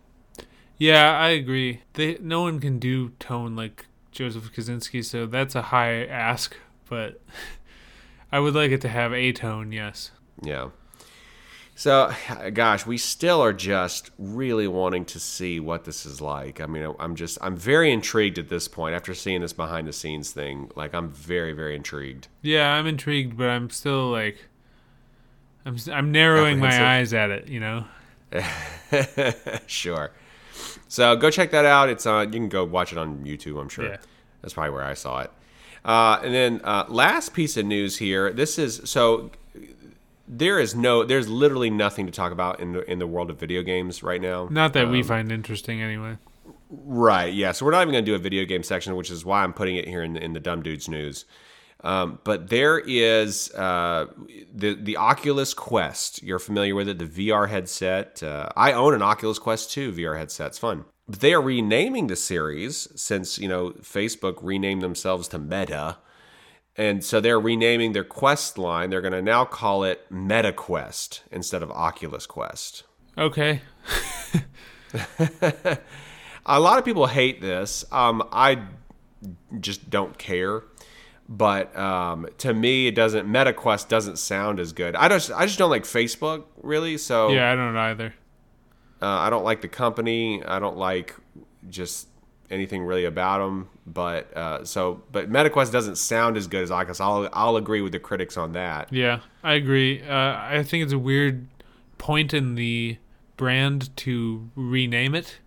[0.82, 1.82] Yeah, I agree.
[1.92, 6.56] They no one can do tone like Joseph Kaczynski, so that's a high ask,
[6.88, 7.20] but
[8.32, 10.10] I would like it to have a tone, yes.
[10.42, 10.70] Yeah.
[11.76, 12.12] So,
[12.52, 16.60] gosh, we still are just really wanting to see what this is like.
[16.60, 19.92] I mean, I'm just, I'm very intrigued at this point after seeing this behind the
[19.92, 20.68] scenes thing.
[20.74, 22.26] Like, I'm very, very intrigued.
[22.42, 24.48] Yeah, I'm intrigued, but I'm still like,
[25.64, 27.46] I'm I'm narrowing my eyes at it.
[27.46, 27.84] You know.
[29.68, 30.10] sure.
[30.88, 31.88] So go check that out.
[31.88, 32.32] It's on.
[32.32, 33.60] You can go watch it on YouTube.
[33.60, 33.86] I'm sure.
[33.88, 33.96] Yeah.
[34.40, 35.30] That's probably where I saw it.
[35.84, 38.32] Uh, and then uh, last piece of news here.
[38.32, 39.30] This is so.
[40.28, 41.04] There is no.
[41.04, 44.20] There's literally nothing to talk about in the in the world of video games right
[44.20, 44.48] now.
[44.50, 46.18] Not that we Um, find interesting anyway.
[46.70, 47.34] Right.
[47.34, 47.52] Yeah.
[47.52, 49.52] So we're not even going to do a video game section, which is why I'm
[49.52, 51.26] putting it here in the, in the dumb dudes news.
[51.84, 54.06] Um, but there is uh,
[54.54, 56.22] the the Oculus Quest.
[56.22, 58.22] You're familiar with it, the VR headset.
[58.22, 60.48] Uh, I own an Oculus Quest 2 VR headset.
[60.48, 60.84] It's fun.
[61.08, 65.98] But they are renaming the series since you know Facebook renamed themselves to Meta,
[66.76, 68.90] and so they're renaming their Quest line.
[68.90, 72.84] They're going to now call it Meta Quest instead of Oculus Quest.
[73.18, 73.60] Okay.
[76.46, 77.84] A lot of people hate this.
[77.92, 78.62] Um, I
[79.60, 80.62] just don't care.
[81.28, 83.26] But um, to me, it doesn't.
[83.26, 84.94] MetaQuest doesn't sound as good.
[84.96, 86.98] I just, I just don't like Facebook really.
[86.98, 88.14] So Yeah, I don't either.
[89.00, 90.42] uh, I don't like the company.
[90.44, 91.14] I don't like
[91.70, 92.08] just
[92.50, 93.68] anything really about them.
[93.86, 97.00] But uh, so, but MetaQuest doesn't sound as good as Oculus.
[97.00, 98.92] I'll, I'll agree with the critics on that.
[98.92, 100.02] Yeah, I agree.
[100.02, 101.46] Uh, I think it's a weird
[101.98, 102.98] point in the
[103.36, 105.38] brand to rename it.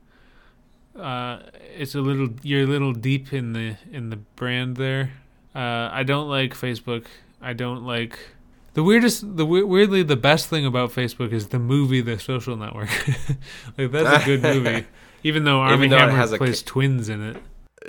[0.98, 1.40] Uh,
[1.78, 5.12] it's a little you're a little deep in the in the brand there.
[5.56, 7.06] Uh, I don't like Facebook.
[7.41, 8.20] I don't like
[8.74, 9.38] the weirdest.
[9.38, 12.89] The weirdly the best thing about Facebook is the movie The Social Network.
[13.78, 14.86] like that's a good movie,
[15.24, 17.38] even though Armie though it Hammer has plays ca- twins in it.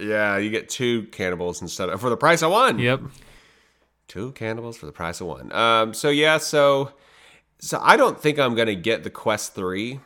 [0.00, 2.79] Yeah, you get two cannibals instead of for the price of one.
[2.79, 3.00] Yep.
[4.07, 5.52] Two cannibals for the price of one.
[5.52, 6.92] Um, so yeah, so
[7.59, 9.98] so I don't think I'm gonna get the Quest Three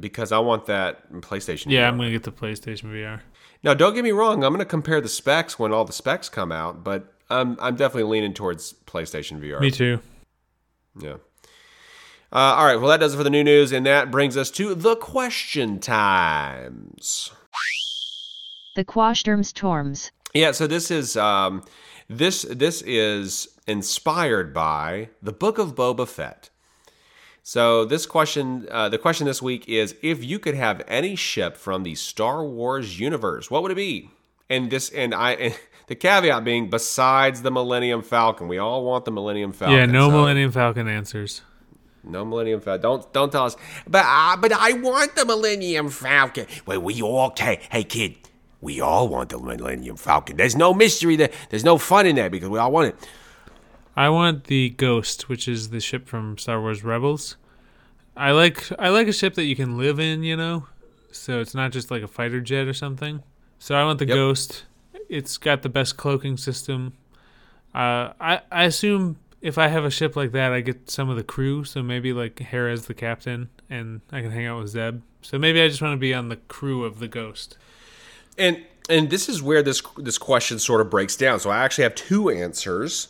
[0.00, 1.70] because I want that PlayStation.
[1.70, 1.88] Yeah, VR.
[1.88, 3.20] I'm gonna get the PlayStation VR.
[3.62, 4.44] Now, don't get me wrong.
[4.44, 8.10] I'm gonna compare the specs when all the specs come out, but I'm I'm definitely
[8.10, 9.60] leaning towards PlayStation VR.
[9.60, 10.00] Me too.
[11.00, 11.16] Yeah.
[12.32, 12.76] Uh, all right.
[12.76, 15.78] Well, that does it for the new news, and that brings us to the question
[15.78, 17.30] times.
[18.74, 20.10] The Quashterms Torms.
[20.32, 21.62] Yeah, so this is um,
[22.08, 26.48] this this is inspired by the Book of Boba Fett.
[27.42, 31.56] So this question, uh, the question this week is: If you could have any ship
[31.56, 34.10] from the Star Wars universe, what would it be?
[34.48, 39.04] And this, and I, and the caveat being, besides the Millennium Falcon, we all want
[39.04, 39.76] the Millennium Falcon.
[39.76, 41.42] yeah, no so- Millennium Falcon answers.
[42.04, 42.82] no Millennium Falcon.
[42.82, 43.56] Don't don't tell us.
[43.88, 46.46] But uh, but I want the Millennium Falcon.
[46.64, 48.16] Well, we all hey hey kid,
[48.60, 50.36] we all want the Millennium Falcon.
[50.36, 51.30] There's no mystery there.
[51.50, 53.08] There's no fun in that because we all want it.
[53.96, 57.36] I want the Ghost, which is the ship from Star Wars Rebels.
[58.16, 60.66] I like I like a ship that you can live in, you know,
[61.10, 63.22] so it's not just like a fighter jet or something.
[63.58, 64.14] So I want the Yep.
[64.14, 64.64] Ghost.
[65.08, 66.94] It's got the best cloaking system.
[67.74, 71.16] Uh, I I assume if I have a ship like that, I get some of
[71.16, 71.64] the crew.
[71.64, 75.00] So maybe like Hera's the captain, and I can hang out with Zeb.
[75.22, 77.56] So maybe I just want to be on the crew of the Ghost.
[78.38, 81.40] And and this is where this this question sort of breaks down.
[81.40, 83.08] So I actually have two answers.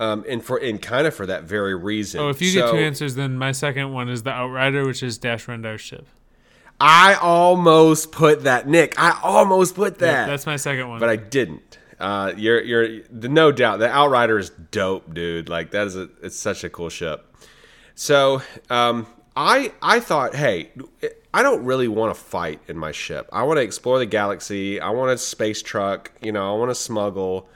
[0.00, 2.20] Um, and for and kind of for that very reason.
[2.20, 5.18] Oh, if you get two answers, then my second one is the Outrider, which is
[5.18, 6.06] Dash Rendar's ship.
[6.80, 8.94] I almost put that, Nick.
[8.96, 10.26] I almost put that.
[10.26, 11.00] That's my second one.
[11.00, 11.78] but I didn't.
[11.98, 15.48] Uh, you're you're the no doubt the Outrider is dope, dude.
[15.48, 17.24] Like that is a it's such a cool ship.
[17.96, 20.70] So um, I I thought, hey,
[21.34, 23.28] I don't really want to fight in my ship.
[23.32, 24.80] I want to explore the galaxy.
[24.80, 26.12] I want a space truck.
[26.22, 27.48] You know, I want to smuggle.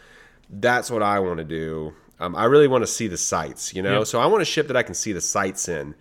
[0.51, 1.95] That's what I want to do.
[2.23, 3.75] Um, I really want to see the sights.
[3.75, 5.95] You know, so I want a ship that I can see the sights in.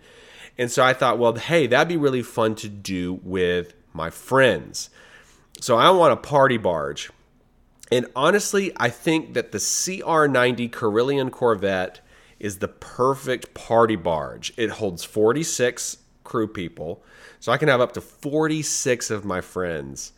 [0.56, 4.90] And so I thought, well, hey, that'd be really fun to do with my friends.
[5.60, 7.10] So I want a party barge.
[7.90, 12.00] And honestly, I think that the CR90 Corellian Corvette
[12.38, 14.52] is the perfect party barge.
[14.56, 17.04] It holds 46 crew people,
[17.38, 20.12] so I can have up to 46 of my friends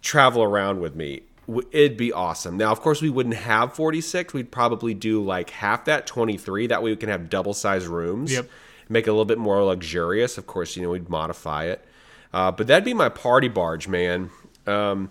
[0.00, 1.22] travel around with me.
[1.72, 2.56] It'd be awesome.
[2.56, 4.32] Now, of course, we wouldn't have 46.
[4.32, 6.68] We'd probably do like half that, 23.
[6.68, 8.32] That way we can have double sized rooms.
[8.32, 8.48] Yep.
[8.88, 10.38] Make it a little bit more luxurious.
[10.38, 11.84] Of course, you know, we'd modify it.
[12.32, 14.30] Uh, but that'd be my party barge, man.
[14.66, 15.10] Um,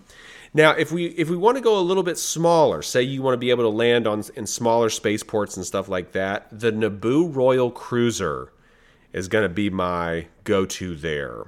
[0.54, 3.34] now, if we if we want to go a little bit smaller, say you want
[3.34, 7.34] to be able to land on in smaller spaceports and stuff like that, the Naboo
[7.34, 8.52] Royal Cruiser
[9.12, 11.46] is going to be my go-to there.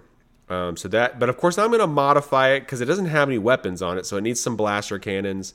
[0.49, 3.29] Um, so that, but of course, I'm going to modify it because it doesn't have
[3.29, 5.55] any weapons on it, so it needs some blaster cannons,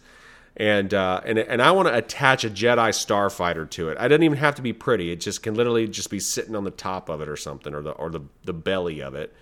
[0.57, 3.97] and uh, and and I want to attach a Jedi starfighter to it.
[3.99, 6.63] I doesn't even have to be pretty; it just can literally just be sitting on
[6.63, 9.33] the top of it or something, or the or the the belly of it,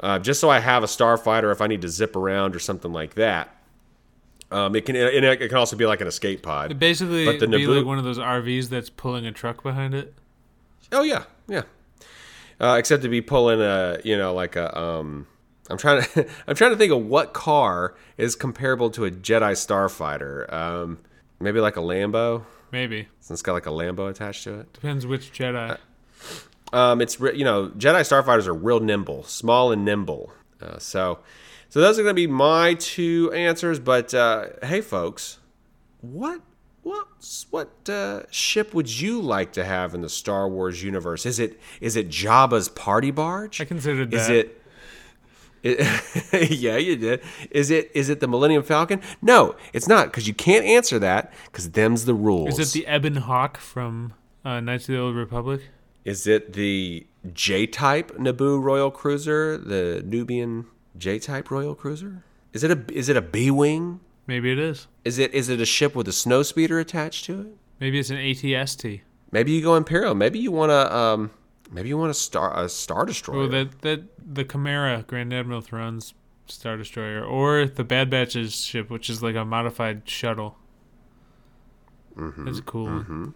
[0.00, 2.92] uh, just so I have a starfighter if I need to zip around or something
[2.92, 3.54] like that.
[4.50, 6.70] Um, it can and it can also be like an escape pod.
[6.70, 9.62] It basically But the be Naboo- like one of those RVs that's pulling a truck
[9.62, 10.14] behind it.
[10.90, 11.64] Oh yeah, yeah.
[12.60, 14.76] Uh, except to be pulling a, you know, like a.
[14.76, 15.26] Um,
[15.70, 19.52] I'm trying to, I'm trying to think of what car is comparable to a Jedi
[19.52, 20.52] starfighter.
[20.52, 20.98] Um,
[21.40, 24.72] maybe like a Lambo, Maybe since it's got like a Lambo attached to it.
[24.72, 25.78] depends which Jedi.
[26.72, 30.32] Um, it's re- you know, Jedi starfighters are real nimble, small and nimble.
[30.60, 31.20] Uh, so,
[31.68, 33.78] so those are going to be my two answers.
[33.78, 35.38] But uh, hey, folks,
[36.00, 36.40] what
[36.82, 37.06] what
[37.50, 41.26] what uh, ship would you like to have in the Star Wars universe?
[41.26, 43.60] Is it is it Jabba's party barge?
[43.60, 44.36] I considered Is that.
[44.36, 44.62] it?
[45.62, 47.22] it yeah, you did.
[47.50, 49.00] Is it is it the Millennium Falcon?
[49.20, 52.58] No, it's not because you can't answer that because them's the rules.
[52.58, 54.14] Is it the Ebon Hawk from
[54.44, 55.62] uh, Knights of the Old Republic?
[56.04, 62.22] Is it the J type Naboo Royal Cruiser, the Nubian J type Royal Cruiser?
[62.52, 64.00] Is it a is it a B wing?
[64.28, 64.86] Maybe it is.
[65.04, 67.56] Is it is it a ship with a snow speeder attached to it?
[67.80, 69.00] Maybe it's an ATST.
[69.32, 70.14] Maybe you go Imperial.
[70.14, 71.30] Maybe you want to um
[71.72, 73.44] maybe you want a star a star destroyer.
[73.44, 74.02] Or that that
[74.34, 76.14] the Chimera Grand Admiral Thrawn's
[76.46, 80.56] Star Destroyer, or the Bad Batch's ship, which is like a modified shuttle.
[82.16, 82.44] Mm-hmm.
[82.44, 82.86] That's cool.
[82.86, 83.34] one.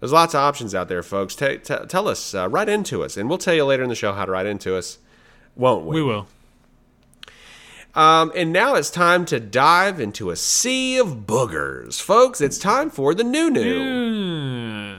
[0.00, 1.34] There's lots of options out there, folks.
[1.34, 3.94] Ta ta- tell us, uh, write into us, and we'll tell you later in the
[3.94, 4.98] show how to write into us,
[5.54, 5.96] won't we?
[5.96, 6.26] We will.
[7.94, 12.40] Um, and now it's time to dive into a sea of boogers, folks.
[12.40, 13.84] It's time for the new new.
[13.84, 14.96] No.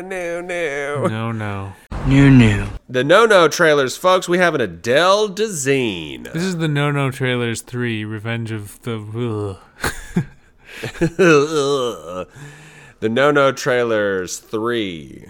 [0.00, 1.06] no, no.
[1.08, 1.72] No, no.
[2.06, 2.66] New, new.
[2.88, 4.28] The no no trailers, folks.
[4.28, 6.32] We have an Adele Dazeem.
[6.32, 9.58] This is the No No Trailers 3 Revenge of the.
[13.04, 15.26] The no no trailers three.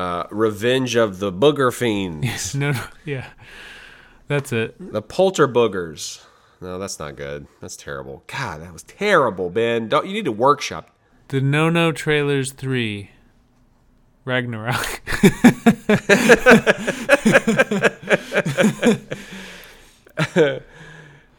[0.00, 2.54] Uh, Revenge of the Booger Fiends.
[2.60, 2.84] No, no.
[3.04, 3.26] Yeah.
[4.28, 4.74] That's it.
[4.78, 6.24] the Polter Boogers.
[6.58, 7.46] No, that's not good.
[7.60, 8.22] That's terrible.
[8.26, 9.90] God, that was terrible, Ben.
[9.90, 10.88] Don't you need to workshop?
[11.28, 13.10] The No No Trailers 3
[14.24, 15.02] Ragnarok.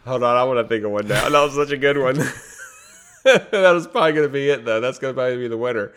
[0.06, 1.28] Hold on, I want to think of one now.
[1.30, 2.16] That was such a good one.
[3.24, 4.80] that was probably going to be it, though.
[4.80, 5.94] That's going to probably be the winner.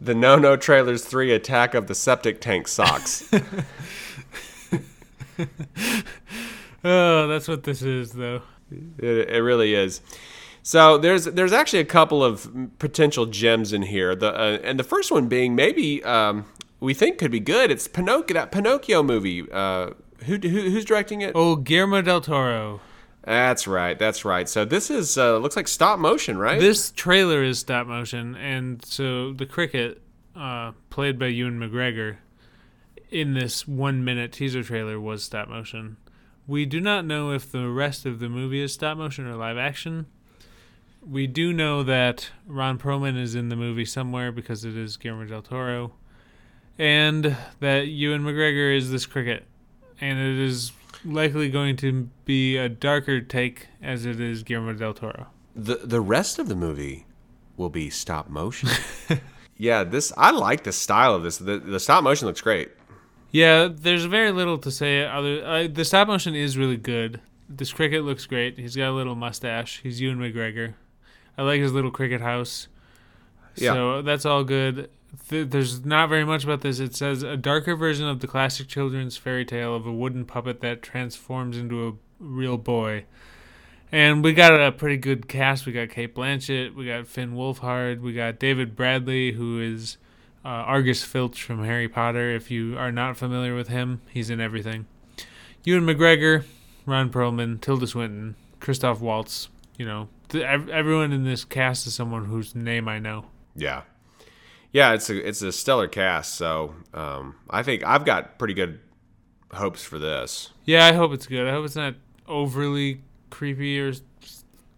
[0.00, 3.28] The No No Trailers 3 Attack of the Septic Tank Socks.
[6.84, 8.42] oh, that's what this is, though.
[8.98, 10.00] It, it really is.
[10.62, 14.14] So there's there's actually a couple of potential gems in here.
[14.14, 16.44] The uh, and the first one being maybe um,
[16.80, 17.70] we think could be good.
[17.70, 19.50] It's Pinocchio that Pinocchio movie.
[19.50, 19.90] Uh,
[20.26, 21.32] who, who who's directing it?
[21.34, 22.80] Oh, Guillermo del Toro.
[23.22, 23.98] That's right.
[23.98, 24.48] That's right.
[24.48, 26.60] So this is uh, looks like stop motion, right?
[26.60, 30.00] This trailer is stop motion, and so the cricket,
[30.34, 32.16] uh, played by Ewan McGregor,
[33.10, 35.96] in this one minute teaser trailer was stop motion.
[36.46, 39.58] We do not know if the rest of the movie is stop motion or live
[39.58, 40.06] action.
[41.06, 45.26] We do know that Ron Perlman is in the movie somewhere because it is Guillermo
[45.26, 45.92] del Toro,
[46.78, 49.46] and that Ewan McGregor is this cricket,
[50.00, 50.72] and it is
[51.04, 55.26] likely going to be a darker take as it is Guillermo del Toro.
[55.54, 57.06] the the rest of the movie
[57.56, 58.68] will be stop motion.
[59.56, 61.38] yeah, this I like the style of this.
[61.38, 62.70] The, the stop motion looks great.
[63.32, 65.04] Yeah, there's very little to say.
[65.06, 67.20] Other uh, the stop motion is really good.
[67.48, 68.58] This cricket looks great.
[68.58, 69.80] He's got a little mustache.
[69.82, 70.74] He's Ewan McGregor.
[71.36, 72.68] I like his little cricket house.
[73.56, 73.72] Yeah.
[73.72, 74.90] So that's all good.
[75.28, 76.78] Th- there's not very much about this.
[76.78, 80.60] It says a darker version of the classic children's fairy tale of a wooden puppet
[80.60, 83.04] that transforms into a real boy.
[83.92, 85.66] And we got a pretty good cast.
[85.66, 89.96] We got Cate Blanchett, we got Finn Wolfhard, we got David Bradley, who is
[90.44, 92.30] uh, Argus Filch from Harry Potter.
[92.30, 94.86] If you are not familiar with him, he's in everything.
[95.64, 96.44] Ewan McGregor,
[96.86, 99.48] Ron Perlman, Tilda Swinton, Christoph Waltz.
[99.76, 103.26] You know, th- everyone in this cast is someone whose name I know.
[103.56, 103.82] Yeah,
[104.72, 104.92] yeah.
[104.92, 106.34] It's a it's a stellar cast.
[106.34, 108.80] So um, I think I've got pretty good
[109.52, 110.50] hopes for this.
[110.64, 111.46] Yeah, I hope it's good.
[111.46, 111.94] I hope it's not
[112.26, 113.92] overly creepy or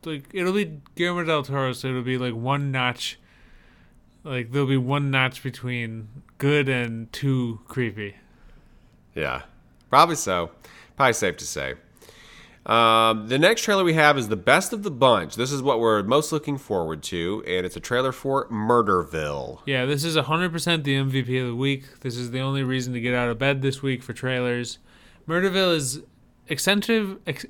[0.05, 3.19] like it'll be Guillermo del Toro, so it'll be like one notch.
[4.25, 8.17] Like there'll be one notch between good and too creepy.
[9.15, 9.43] Yeah,
[9.91, 10.51] probably so.
[10.97, 11.75] Probably safe to say.
[12.65, 15.35] Um, the next trailer we have is the best of the bunch.
[15.35, 19.61] This is what we're most looking forward to, and it's a trailer for Murderville.
[19.67, 22.01] Yeah, this is 100% the MVP of the week.
[22.01, 24.79] This is the only reason to get out of bed this week for trailers.
[25.27, 26.03] Murderville is
[26.47, 27.19] eccentric.
[27.27, 27.47] Ex,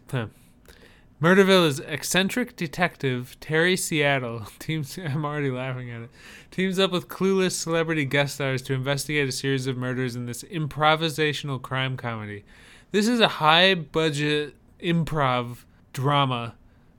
[1.21, 4.99] Murderville is eccentric detective Terry Seattle teams.
[4.99, 6.11] I'm already laughing at it.
[6.51, 10.43] Teams up with clueless celebrity guest stars to investigate a series of murders in this
[10.43, 12.45] improvisational crime comedy.
[12.93, 16.55] This is a high budget improv drama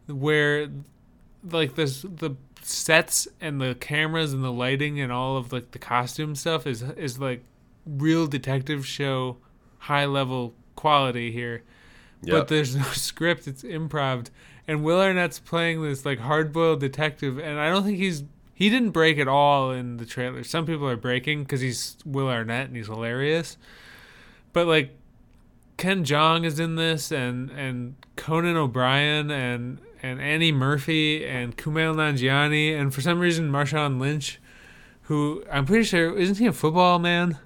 [0.07, 0.69] where
[1.43, 5.79] like this the sets and the cameras and the lighting and all of like the
[5.79, 7.43] costume stuff is is like
[7.85, 9.37] real detective show
[9.79, 11.63] high level quality here.
[12.21, 12.33] Yep.
[12.33, 14.27] but there's no script it's improv.
[14.65, 18.23] And will arnett's playing this like hard-boiled detective and i don't think he's
[18.53, 20.43] he didn't break at all in the trailer.
[20.43, 23.57] Some people are breaking because he's will arnett and he's hilarious.
[24.53, 24.95] But like
[25.77, 31.95] Ken Jeong is in this, and and Conan O'Brien, and and Annie Murphy, and Kumail
[31.95, 34.39] Nanjiani, and for some reason Marshawn Lynch,
[35.03, 37.37] who I'm pretty sure isn't he a football man?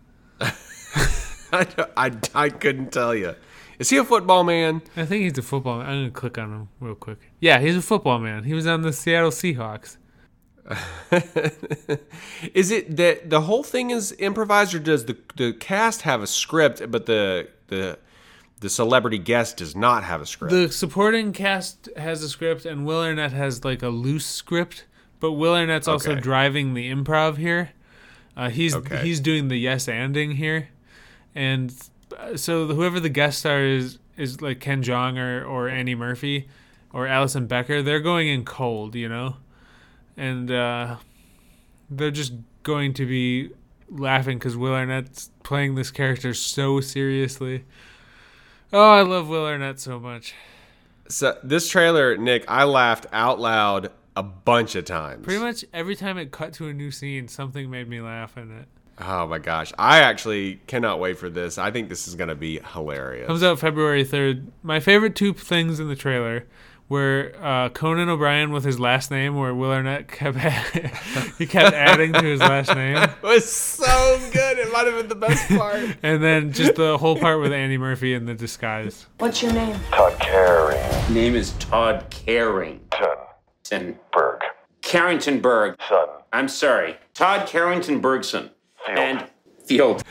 [0.40, 3.34] I, I, I couldn't tell you.
[3.78, 4.82] Is he a football man?
[4.96, 5.78] I think he's a football.
[5.78, 5.86] man.
[5.86, 7.18] I'm gonna click on him real quick.
[7.38, 8.44] Yeah, he's a football man.
[8.44, 9.98] He was on the Seattle Seahawks.
[12.52, 16.26] is it that the whole thing is improvised, or does the the cast have a
[16.26, 17.98] script, but the the
[18.60, 20.50] the celebrity guest does not have a script?
[20.52, 24.84] The supporting cast has a script, and Will Arnett has like a loose script.
[25.20, 26.20] But Will Arnett's also Okay.
[26.20, 27.70] driving the improv here.
[28.36, 29.02] Uh, he's Okay.
[29.02, 30.68] he's doing the yes anding here,
[31.34, 31.72] and
[32.16, 36.48] uh, so whoever the guest star is is like Ken Jeong or or Annie Murphy
[36.92, 37.82] or Allison Becker.
[37.82, 39.36] They're going in cold, you know,
[40.16, 40.96] and uh,
[41.90, 43.50] they're just going to be
[43.90, 47.64] laughing because Will Arnett's playing this character so seriously.
[48.72, 50.34] Oh, I love Will Arnett so much.
[51.08, 55.24] so this trailer, Nick, I laughed out loud a bunch of times.
[55.24, 58.50] Pretty much every time it cut to a new scene, something made me laugh in
[58.50, 58.66] it.
[59.00, 61.56] Oh my gosh, I actually cannot wait for this.
[61.56, 63.28] I think this is gonna be hilarious.
[63.28, 64.48] Comes out February 3rd.
[64.62, 66.46] My favorite two things in the trailer
[66.88, 70.38] were uh, Conan O'Brien with his last name, where Will Arnett kept
[71.38, 74.58] he kept adding to his last name, It was so good.
[74.58, 75.80] It might have been the best part.
[76.02, 79.06] and then just the whole part with Andy Murphy in the disguise.
[79.18, 79.78] What's your name?
[79.90, 81.14] Todd Carrington.
[81.14, 83.98] Name is Todd Carrington.
[84.12, 84.40] Berg.
[84.80, 85.76] Carrington Berg.
[85.88, 86.08] Son.
[86.32, 86.96] I'm sorry.
[87.14, 88.50] Todd Carrington Bergson.
[88.88, 89.26] And
[89.64, 90.02] Field.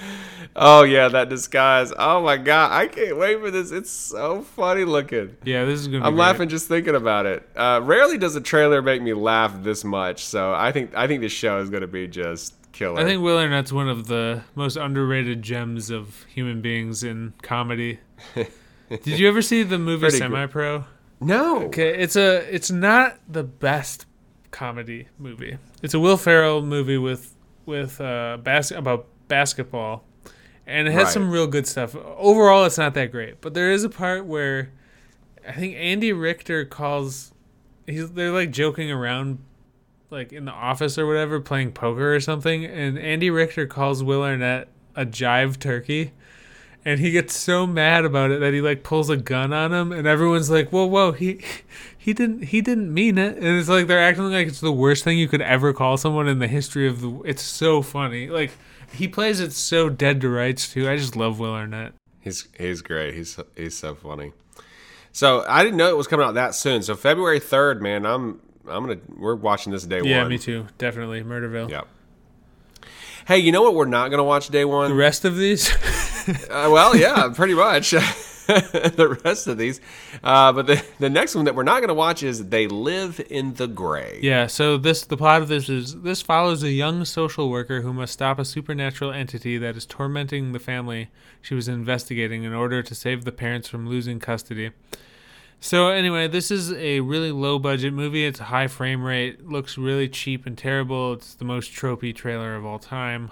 [0.60, 1.94] Oh yeah, that disguise.
[1.98, 3.72] Oh my god, I can't wait for this.
[3.72, 5.38] It's so funny looking.
[5.44, 6.00] Yeah, this is gonna.
[6.00, 6.22] Be I'm great.
[6.22, 7.48] laughing just thinking about it.
[7.56, 11.22] Uh, rarely does a trailer make me laugh this much, so I think I think
[11.22, 13.00] this show is gonna be just killer.
[13.00, 18.00] I think Will Arnett's one of the most underrated gems of human beings in comedy.
[18.90, 20.18] Did you ever see the movie Pretty.
[20.18, 20.86] Semi Pro?
[21.20, 21.64] no.
[21.66, 24.06] Okay, it's a it's not the best
[24.50, 25.58] comedy movie.
[25.84, 27.36] It's a Will Ferrell movie with
[27.68, 30.06] with uh bas- about basketball,
[30.68, 31.14] and it has Right.
[31.14, 31.96] some real good stuff.
[31.96, 34.70] Overall, it's not that great, but there is a part where
[35.48, 37.34] I think Andy Richter calls
[37.86, 39.40] he's they're like joking around
[40.12, 42.66] like in the office or whatever playing poker or something.
[42.66, 46.12] And Andy Richter calls Will Arnett a jive turkey.
[46.86, 49.92] And he gets so mad about it that he like pulls a gun on him.
[49.92, 51.42] And everyone's like whoa whoa he
[51.98, 53.36] he didn't he didn't mean it.
[53.38, 56.28] And it's like they're acting like it's the worst thing you could ever call someone
[56.28, 58.30] in the history of the it's so funny.
[58.30, 58.52] Like
[58.92, 61.94] he plays it so dead to rights too I just love Will Arnett
[62.28, 63.14] He's he's great.
[63.14, 64.34] He's he's so funny.
[65.14, 66.84] So I didn't know it was coming out that soon.
[66.84, 68.06] So February third, man.
[68.06, 70.26] I'm I'm gonna we're watching this day yeah one.
[70.26, 71.88] Yeah, me too definitely Murderville Yep.
[73.28, 74.90] Hey, you know what we're not gonna watch day one.
[74.90, 75.72] the rest of these
[76.28, 77.94] Uh, well, yeah, pretty much.
[78.96, 79.82] the rest of these,
[80.24, 83.56] uh, but the the next one that we're not gonna watch is "They Live in
[83.56, 87.50] the Gray." Yeah, so this the plot of this is this follows a young social
[87.50, 91.10] worker who must stop a supernatural entity that is tormenting the family
[91.42, 94.72] she was investigating in order to save the parents from losing custody.
[95.60, 98.26] So anyway, this is a really low budget movie.
[98.26, 101.14] It's a high frame rate, looks really cheap and terrible.
[101.14, 103.32] It's the most tropey trailer of all time.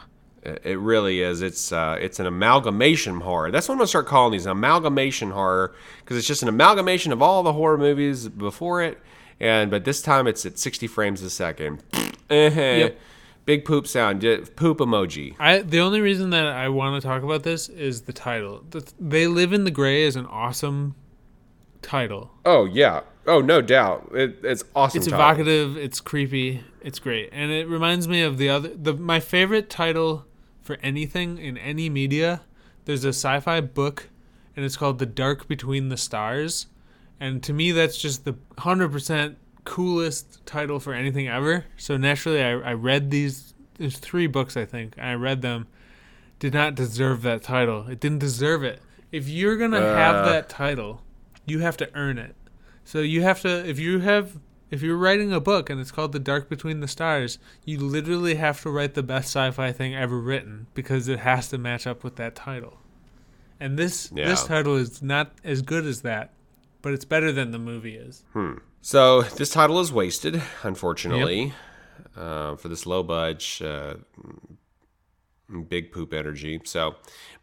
[0.63, 1.41] It really is.
[1.41, 3.51] It's uh, it's an amalgamation horror.
[3.51, 7.21] That's what I'm gonna start calling these amalgamation horror because it's just an amalgamation of
[7.21, 8.99] all the horror movies before it,
[9.39, 11.83] and but this time it's at 60 frames a second.
[12.27, 12.97] Yep.
[13.45, 14.21] Big poop sound.
[14.55, 15.35] Poop emoji.
[15.37, 18.63] I the only reason that I want to talk about this is the title.
[18.71, 20.95] The, they live in the gray is an awesome
[21.83, 22.31] title.
[22.43, 23.01] Oh yeah.
[23.27, 24.11] Oh no doubt.
[24.15, 24.97] It, it's awesome.
[24.97, 25.19] it's title.
[25.19, 29.69] evocative it's creepy it's great and it reminds me of the other the my favorite
[29.69, 30.25] title
[30.65, 32.41] for anything in any media
[32.85, 34.09] there's a sci-fi book
[34.55, 36.67] and it's called The Dark Between the Stars.
[37.19, 39.35] And to me, that's just the 100%
[39.65, 41.65] coolest title for anything ever.
[41.77, 43.53] So naturally, I, I read these.
[43.77, 44.93] There's three books, I think.
[44.97, 45.67] And I read them.
[46.39, 47.87] Did not deserve that title.
[47.87, 48.81] It didn't deserve it.
[49.11, 50.25] If you're going to have Uh.
[50.31, 51.01] that title,
[51.45, 52.35] you have to earn it.
[52.85, 54.37] So you have to, if you have,
[54.71, 58.35] if you're writing a book and it's called The Dark Between the Stars, you literally
[58.35, 62.03] have to write the best sci-fi thing ever written because it has to match up
[62.03, 62.79] with that title.
[63.59, 66.33] And this this title is not as good as that,
[66.81, 68.23] but it's better than the movie is.
[68.81, 71.53] So this title is wasted, unfortunately,
[72.15, 73.95] uh, for this low budge, uh,
[75.69, 76.59] big poop energy.
[76.65, 76.95] So,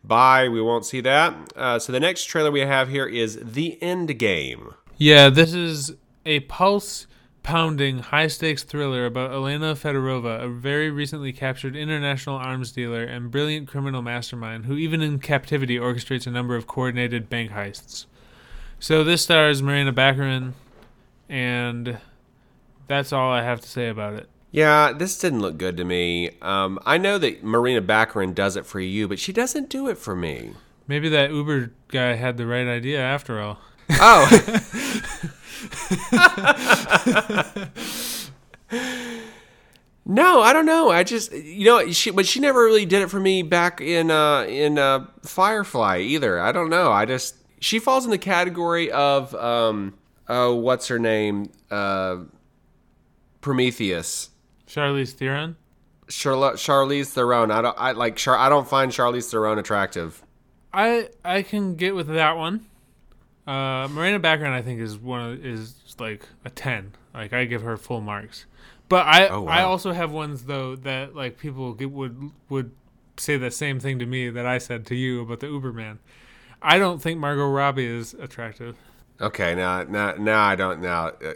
[0.04, 0.48] bye.
[0.48, 1.34] We won't see that.
[1.56, 4.74] Uh, so the next trailer we have here is the End Game.
[4.98, 5.94] Yeah, this is
[6.26, 7.06] a pulse
[7.42, 13.30] pounding, high stakes thriller about Elena Fedorova, a very recently captured international arms dealer and
[13.30, 18.06] brilliant criminal mastermind who, even in captivity, orchestrates a number of coordinated bank heists.
[18.78, 20.52] So, this stars Morena Baccarin,
[21.28, 21.98] and
[22.88, 24.28] that's all I have to say about it.
[24.50, 26.30] Yeah, this didn't look good to me.
[26.42, 29.96] Um, I know that Morena Baccarin does it for you, but she doesn't do it
[29.96, 30.52] for me.
[30.86, 33.58] Maybe that Uber guy had the right idea after all.
[33.90, 34.28] Oh.
[40.06, 40.90] no, I don't know.
[40.90, 44.10] I just you know she, but she never really did it for me back in
[44.10, 46.40] uh in uh Firefly either.
[46.40, 46.90] I don't know.
[46.90, 49.94] I just she falls in the category of um
[50.28, 52.18] oh what's her name uh
[53.40, 54.30] Prometheus.
[54.66, 55.56] Charlize Theron?
[56.08, 57.50] Charlotte Charlize Theron.
[57.50, 60.22] I don't I like Char, I don't find Charlize Theron attractive.
[60.72, 62.66] I I can get with that one.
[63.46, 66.92] Uh, Morena Baccarin, I think, is one of, is like a ten.
[67.14, 68.44] Like I give her full marks.
[68.90, 69.52] But I Oh, wow.
[69.52, 72.72] I also have ones though that like people get, would would
[73.16, 75.98] say the same thing to me that I said to you about the Uberman.
[76.60, 78.76] I don't think Margot Robbie is attractive.
[79.20, 81.08] Okay, now now now I don't now.
[81.08, 81.32] Uh,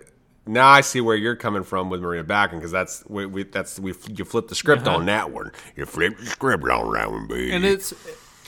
[0.46, 3.80] now I see where you're coming from with Morena Baccarin because that's we, we that's
[3.80, 5.50] we you flipped the script on that one.
[5.74, 7.52] You flipped the script on that one, baby.
[7.52, 7.92] And it's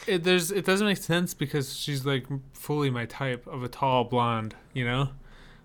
[0.06, 4.04] it, there's it doesn't make sense because she's like fully my type of a tall
[4.04, 5.08] blonde, you know.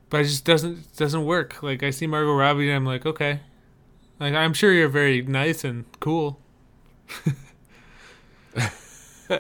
[0.10, 1.62] But it just doesn't doesn't work.
[1.64, 3.40] Like I see Margot Robbie, and I'm like, okay.
[4.20, 6.40] Like I'm sure you're very nice and cool.
[9.30, 9.40] uh,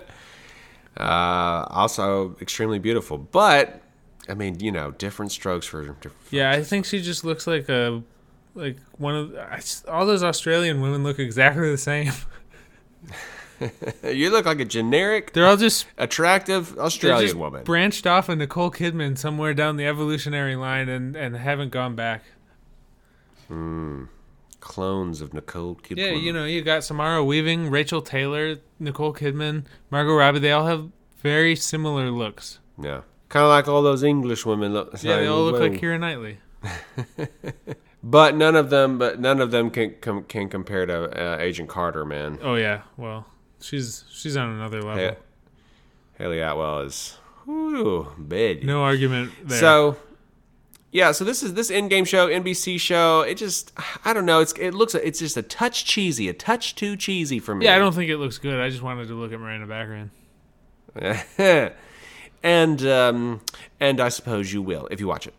[0.97, 3.81] also extremely beautiful, but
[4.27, 6.17] I mean, you know, different strokes for different.
[6.31, 8.01] Yeah, I think she just looks like a
[8.55, 12.11] like one of all those Australian women look exactly the same.
[14.03, 17.63] You look like a generic, They're all just attractive Australian just woman.
[17.63, 22.23] branched off of Nicole Kidman somewhere down the evolutionary line and and haven't gone back.
[23.49, 24.07] Mmm,
[24.59, 25.97] Clones of Nicole Kidman.
[25.97, 30.39] Yeah, you know, you got Samara Weaving, Rachel Taylor, Nicole Kidman, Margot Robbie.
[30.39, 30.89] They all have
[31.21, 32.59] very similar looks.
[32.81, 35.01] Yeah, kind of like all those English women look.
[35.03, 35.73] Yeah, they all look like.
[35.81, 36.37] Keira Knightley.
[38.05, 41.69] But none of them, but none of them can com- can compare to uh, Agent
[41.69, 42.37] Carter, man.
[42.43, 43.25] Oh yeah, well,
[43.63, 45.03] she's she's on another level.
[45.09, 45.15] Ha-
[46.17, 48.63] Hayley Atwell is, whew, bad.
[48.63, 49.59] No argument there.
[49.59, 49.97] So,
[50.91, 53.21] yeah, so this is this Endgame show, NBC show.
[53.21, 53.73] It just,
[54.05, 54.39] I don't know.
[54.39, 57.65] It's it looks, it's just a touch cheesy, a touch too cheesy for me.
[57.65, 58.59] yeah, I don't think it looks good.
[58.59, 60.09] I just wanted to look at Miranda Baccarin.
[62.43, 63.41] and um,
[63.79, 65.33] and I suppose you will if you watch it.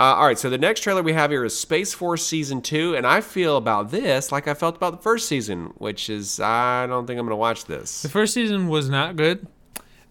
[0.00, 2.96] Uh, all right, so the next trailer we have here is Space Force season two,
[2.96, 6.86] and I feel about this like I felt about the first season, which is I
[6.86, 8.00] don't think I'm going to watch this.
[8.00, 9.46] The first season was not good,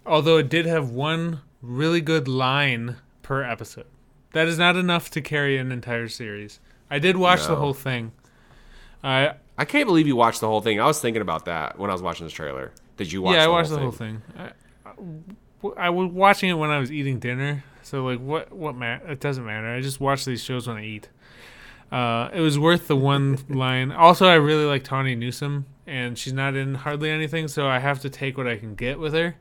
[0.06, 3.88] although it did have one really good line per episode.
[4.34, 6.60] That is not enough to carry an entire series.
[6.92, 8.12] I did watch the whole thing.
[9.04, 10.80] I I can't believe you watched the whole thing.
[10.80, 12.74] I was thinking about that when I was watching this trailer.
[12.98, 13.34] Did you watch?
[13.34, 14.22] yeah, I the watched whole the whole thing?
[14.38, 14.52] thing.
[15.66, 18.76] I, I, I was watching it when I was eating dinner, so like, what what
[18.76, 19.68] ma- It doesn't matter.
[19.68, 21.10] I just watch these shows when I eat.
[21.92, 23.92] Uh, it was worth the one line.
[23.92, 28.00] Also, I really like Tawny Newsome, and she's not in hardly anything, so I have
[28.02, 29.38] to take what I can get with her,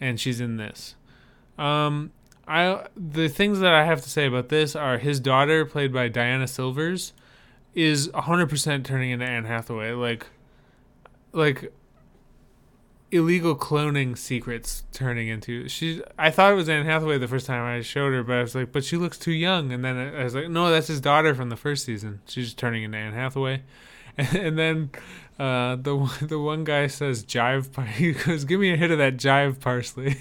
[0.00, 0.94] and she's in this.
[1.58, 2.12] Um,
[2.46, 6.06] I the things that I have to say about this are his daughter, played by
[6.06, 7.12] Diana Silvers,
[7.74, 9.90] is hundred percent turning into Anne Hathaway.
[9.90, 10.26] Like,
[11.32, 11.72] like
[13.12, 17.64] illegal cloning secrets turning into she I thought it was Anne Hathaway the first time
[17.64, 19.72] I showed her but I was like but she looks too young.
[19.72, 22.20] And then I was like no that's his daughter from the first season.
[22.26, 23.62] She's just turning into Anne Hathaway.
[24.18, 24.90] And then
[25.38, 28.90] uh the one- the one guy says jive par- he goes give me a hit
[28.90, 30.16] of that jive parsley.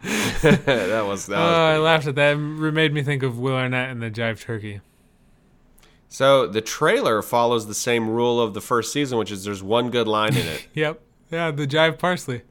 [0.00, 1.36] That was that.
[1.38, 2.34] oh was I laughed at that.
[2.34, 4.80] It made me think of Will Arnett and the jive turkey.
[6.08, 9.90] So the trailer follows the same rule of the first season, which is there's one
[9.90, 10.68] good line in it.
[10.74, 12.42] yep yeah the jive parsley.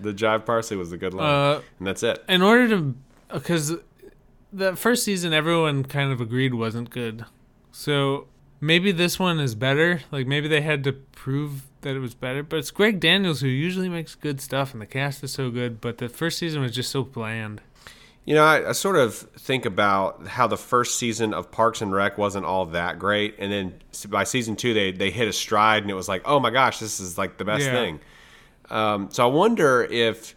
[0.00, 1.26] The jive parsley was a good line,
[1.56, 2.22] Uh, and that's it.
[2.28, 2.94] in order to
[3.32, 3.76] because
[4.52, 7.24] the first season everyone kind of agreed wasn't good.
[7.72, 8.26] So
[8.60, 10.00] maybe this one is better.
[10.10, 12.42] Like maybe they had to prove that it was better.
[12.42, 15.80] But it's greg daniels who usually makes good stuff and the cast is so good
[15.80, 17.60] but the first season was just so bland
[18.26, 21.92] You know, I, I sort of think about how the first season of Parks and
[21.92, 23.74] Rec wasn't all that great, and then
[24.08, 26.78] by season two they they hit a stride, and it was like, oh my gosh,
[26.78, 27.72] this is like the best Yeah.
[27.72, 28.00] thing.
[28.70, 30.34] Um, so I wonder if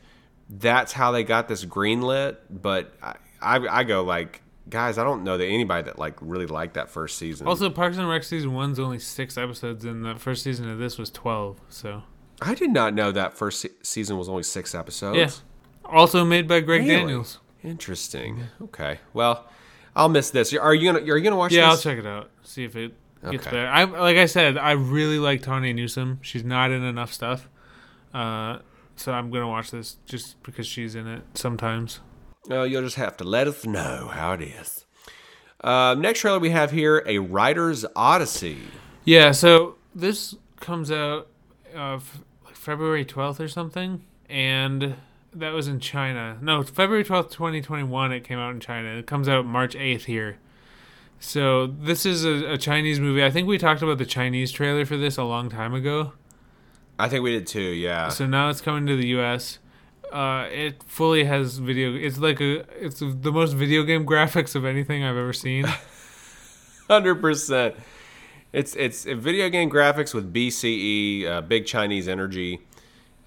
[0.50, 2.38] that's how they got this greenlit.
[2.50, 6.46] But I, I, I go like, guys, I don't know that anybody that like really
[6.46, 7.48] liked that first season.
[7.48, 10.98] also parks and rec season one's only six episodes and the first season of this
[10.98, 12.04] was 12 so
[12.42, 15.18] I did not know that first se- season was only six episodes.
[15.18, 16.96] yeah also made by greg Really?
[16.96, 18.44] daniels Interesting.
[18.62, 19.00] Okay.
[19.14, 19.48] Well,
[19.96, 20.54] I'll miss this.
[20.54, 22.94] Are you gonna Are you gonna watch yeah i'll check it out see if it
[23.32, 23.58] gets Okay.
[23.58, 27.50] better i like i said i really like tawny newsome she's not in enough stuff
[28.14, 28.60] uh
[28.96, 32.00] so i'm gonna watch this just because she's in it sometimes
[32.50, 34.86] Oh, you'll just have to let us know how it is.
[35.60, 38.60] Uh, next trailer we have here a Writer's Odyssey.
[39.04, 41.28] yeah so this comes out
[41.76, 42.22] uh f-
[42.54, 44.96] february 12th or something and
[45.40, 49.28] that was in china no february 12th 2021 it came out in china it comes
[49.28, 50.38] out march 8th here
[51.20, 54.86] so this is a, a chinese movie i think we talked about the chinese trailer
[54.86, 56.14] for this a long time ago
[57.00, 57.62] I think we did too.
[57.62, 58.10] Yeah.
[58.10, 59.60] So now it's coming to the U.S.
[60.12, 61.94] Uh, it fully has video.
[61.94, 62.66] It's like a.
[62.84, 65.66] It's the most video game graphics of anything I've ever seen.
[66.88, 67.76] Hundred percent.
[68.54, 72.62] It's it's a video game graphics with BCE, uh, big Chinese energy,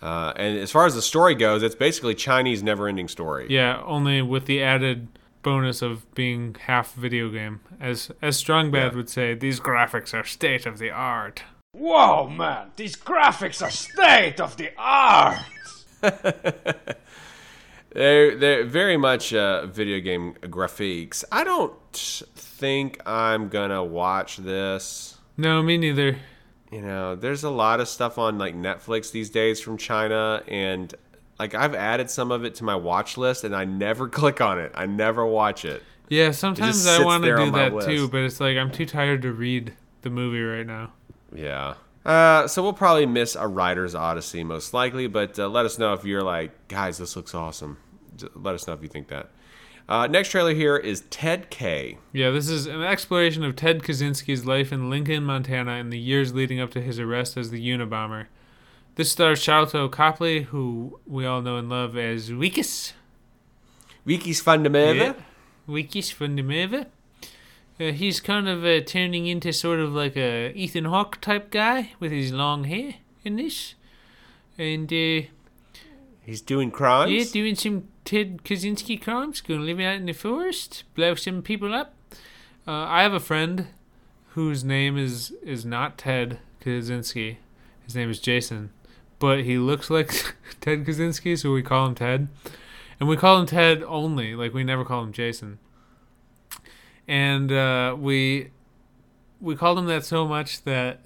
[0.02, 3.46] uh, and as far as the story goes, it's basically Chinese never-ending story.
[3.50, 5.08] yeah, only with the added
[5.42, 7.60] bonus of being half video game.
[7.80, 8.96] As as Strongbad Yeah.
[8.96, 11.42] would say, these graphics are state of the art.
[11.72, 15.38] Whoa, man, these graphics are state of the art!
[17.92, 21.24] They're they're very much uh, video game graphics.
[21.32, 25.18] I don't think I'm gonna watch this.
[25.36, 26.16] No, me neither.
[26.70, 30.94] You know, there's a lot of stuff on like Netflix these days from China, and
[31.38, 34.58] like I've added some of it to my watch list, and I never click on
[34.58, 34.72] it.
[34.74, 35.82] I never watch it.
[36.08, 39.32] Yeah, sometimes I want to do that too, but it's like I'm too tired to
[39.32, 40.92] read the movie right now.
[41.34, 41.74] Yeah.
[42.04, 45.92] Uh, so we'll probably miss a writer's odyssey most likely, but uh, let us know
[45.92, 47.76] if you're like, guys, this looks awesome.
[48.34, 49.30] Let us know if you think that.
[49.90, 51.98] Uh, next trailer here is Ted K.
[52.12, 56.32] Yeah, this is an exploration of Ted Kaczynski's life in Lincoln, Montana in the years
[56.32, 58.26] leading up to his arrest as the Unabomber.
[58.94, 62.92] This stars Sharlto Copley, who we all know and love as Wikus.
[64.06, 64.96] Wikus van de Merwe.
[64.96, 65.14] Yeah.
[65.68, 66.86] Wikus from the movie.
[67.80, 71.94] Uh, he's kind of uh, turning into sort of like a Ethan Hawke type guy
[71.98, 73.74] with his long hair in this.
[74.56, 75.26] And uh,
[76.22, 77.10] He's doing crimes.
[77.10, 81.42] Yeah, doing some Ted Kaczynski crimes, going to live out in the forest, blow some
[81.42, 81.94] people up.
[82.66, 83.68] Uh, I have a friend
[84.30, 87.36] whose name is is not Ted Kaczynski.
[87.84, 88.70] His name is Jason,
[89.20, 90.08] but he looks like
[90.60, 92.26] Ted Kaczynski, so we call him Ted,
[92.98, 94.34] and we call him Ted only.
[94.34, 95.60] Like we never call him Jason.
[97.06, 98.50] And uh, we
[99.40, 101.04] we called him that so much that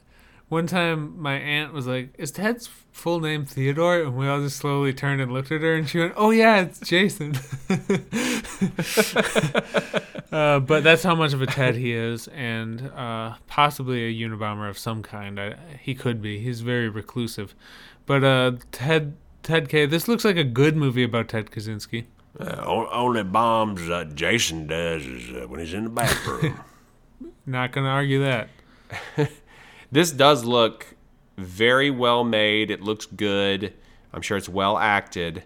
[0.48, 4.56] one time my aunt was like, "Is Ted's full name Theodore?" And we all just
[4.56, 7.34] slowly turned and looked at her, and she went, "Oh yeah, it's Jason."
[10.32, 14.68] uh, but that's how much of a Ted he is, and uh, possibly a Unabomber
[14.68, 15.40] of some kind.
[15.40, 16.38] I, he could be.
[16.38, 17.54] He's very reclusive.
[18.06, 19.86] But uh, Ted Ted K.
[19.86, 22.04] This looks like a good movie about Ted Kaczynski.
[22.38, 26.60] Uh, only bombs uh, Jason does is uh, when he's in the bathroom.
[27.46, 28.48] Not gonna argue that.
[29.94, 30.96] this does look
[31.38, 32.68] very well made.
[32.72, 33.72] It looks good.
[34.12, 35.44] I'm sure it's well acted.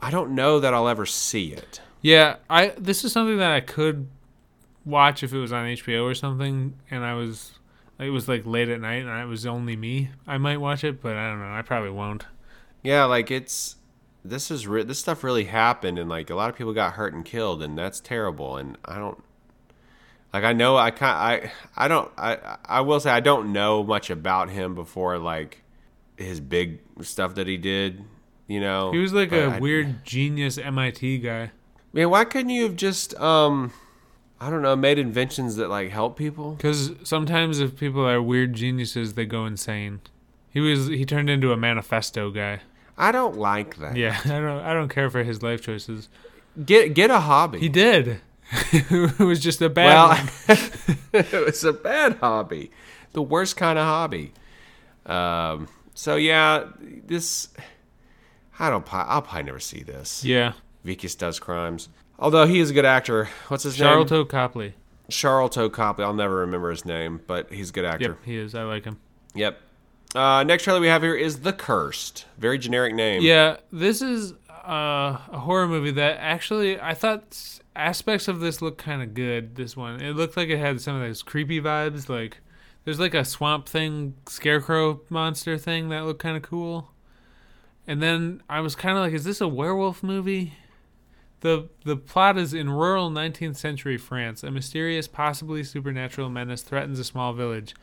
[0.00, 1.80] I don't know that I'll ever see it.
[2.02, 4.06] Yeah, I this is something that I could
[4.84, 7.58] watch if it was on HBO or something, and I was
[7.98, 10.10] it was like late at night and it was only me.
[10.26, 11.50] I might watch it, but I don't know.
[11.50, 12.26] I probably won't.
[12.82, 13.76] Yeah, like it's
[14.22, 17.14] this is re- this stuff really happened, and like a lot of people got hurt
[17.14, 18.58] and killed, and that's terrible.
[18.58, 19.23] And I don't
[20.34, 23.82] like I know I can I I don't I I will say I don't know
[23.82, 25.62] much about him before like
[26.18, 28.04] his big stuff that he did.
[28.46, 31.50] You know, He was like a I- weird genius MIT guy.
[31.94, 33.72] Man, why couldn't you have just um
[34.40, 36.52] I don't know, made inventions that like help people?
[36.56, 40.00] Because sometimes if people are weird geniuses, they go insane.
[40.50, 42.60] He was he turned into a manifesto guy.
[42.98, 43.96] I don't like that.
[43.96, 46.08] Yeah, I don't I don't care for his life choices.
[46.64, 47.58] Get get a hobby.
[47.60, 48.20] He did.
[48.72, 50.58] it was just a bad well,
[51.12, 52.70] it was a bad hobby.
[53.12, 54.32] The worst kind of hobby.
[55.06, 56.66] Um so yeah,
[57.06, 57.48] this
[58.58, 58.86] I don't.
[58.92, 60.24] I'll probably never see this.
[60.24, 60.52] Yeah.
[60.84, 61.88] Wikus does crimes.
[62.18, 63.28] Although he is a good actor.
[63.48, 63.88] What's his name?
[63.88, 64.74] Sharlto Copley.
[65.10, 66.04] Sharlto Copley.
[66.04, 68.10] I'll never remember his name, but he's a good actor.
[68.10, 68.54] Yep, he is.
[68.54, 69.00] I like him.
[69.34, 69.60] Yep.
[70.14, 72.26] Uh, next trailer we have here is The Cursed.
[72.38, 73.22] Very generic name.
[73.22, 78.78] Yeah, this is uh, a horror movie that actually I thought aspects of this look
[78.78, 79.56] kind of good.
[79.56, 82.08] This one, it looked like it had some of those creepy vibes.
[82.08, 82.38] Like
[82.84, 86.90] there's like a swamp thing, scarecrow monster thing that looked kind of cool.
[87.86, 90.54] And then I was kind of like, is this a werewolf movie?
[91.40, 94.42] The the plot is in rural 19th century France.
[94.42, 97.74] A mysterious, possibly supernatural menace threatens a small village.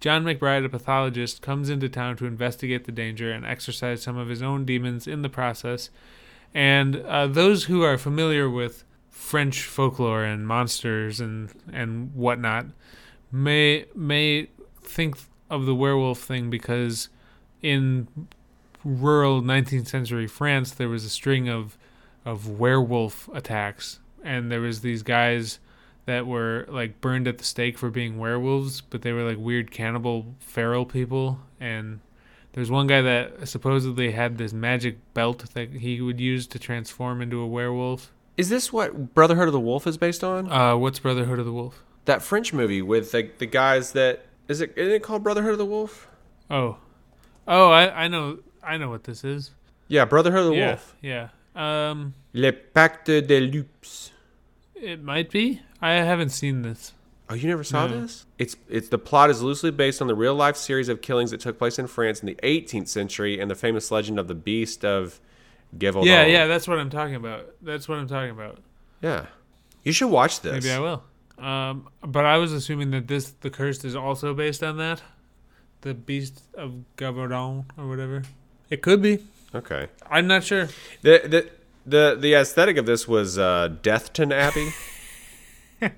[0.00, 4.28] John McBride, a pathologist, comes into town to investigate the danger and exorcise some of
[4.28, 5.90] his own demons in the process.
[6.54, 8.84] And uh, those who are familiar with
[9.20, 12.66] French folklore and monsters and and whatnot
[13.30, 14.48] may may
[14.80, 15.14] think
[15.50, 17.10] of the werewolf thing because
[17.60, 18.08] in
[18.82, 21.76] rural 19th century France there was a string of
[22.24, 24.00] of werewolf attacks.
[24.24, 25.58] And there was these guys
[26.06, 29.70] that were like burned at the stake for being werewolves but they were like weird
[29.70, 31.40] cannibal feral people.
[31.60, 32.00] And
[32.52, 37.20] there's one guy that supposedly had this magic belt that he would use to transform
[37.20, 38.10] into a werewolf
[38.40, 40.50] Is this what Brotherhood of the Wolf is based on?
[40.50, 44.60] uh what's brotherhood of the wolf that French movie with the, the guys that is
[44.60, 44.72] it?
[44.76, 46.08] Isn't it called Brotherhood of the Wolf?
[46.50, 46.78] oh
[47.46, 49.50] oh i i know i know what this is
[49.88, 50.96] Yeah, Brotherhood of the yeah Wolf.
[51.02, 54.10] yeah um Le Pacte des Loups.
[54.74, 56.94] it might be i haven't seen this
[57.32, 58.00] Oh, you never saw No.
[58.00, 58.26] this?
[58.38, 61.38] It's it's the plot is loosely based on the real life series of killings that
[61.38, 64.84] took place in France in the 18th century and the famous legend of the Beast
[64.84, 65.20] of
[65.78, 67.46] Yeah, yeah, that's what I'm talking about.
[67.62, 68.58] That's what I'm talking about.
[69.00, 69.26] yeah.
[69.82, 70.62] You should watch this.
[70.62, 71.02] Maybe I will.
[71.38, 75.00] Um, but I was assuming that this, the cursed, is also based on that,
[75.80, 78.24] the beast of Gévaudan or whatever.
[78.68, 79.24] It could be.
[79.54, 79.86] Okay.
[80.10, 80.68] I'm not sure.
[81.00, 81.50] The the
[81.86, 84.70] the the aesthetic of this was uh, Deathton Abbey.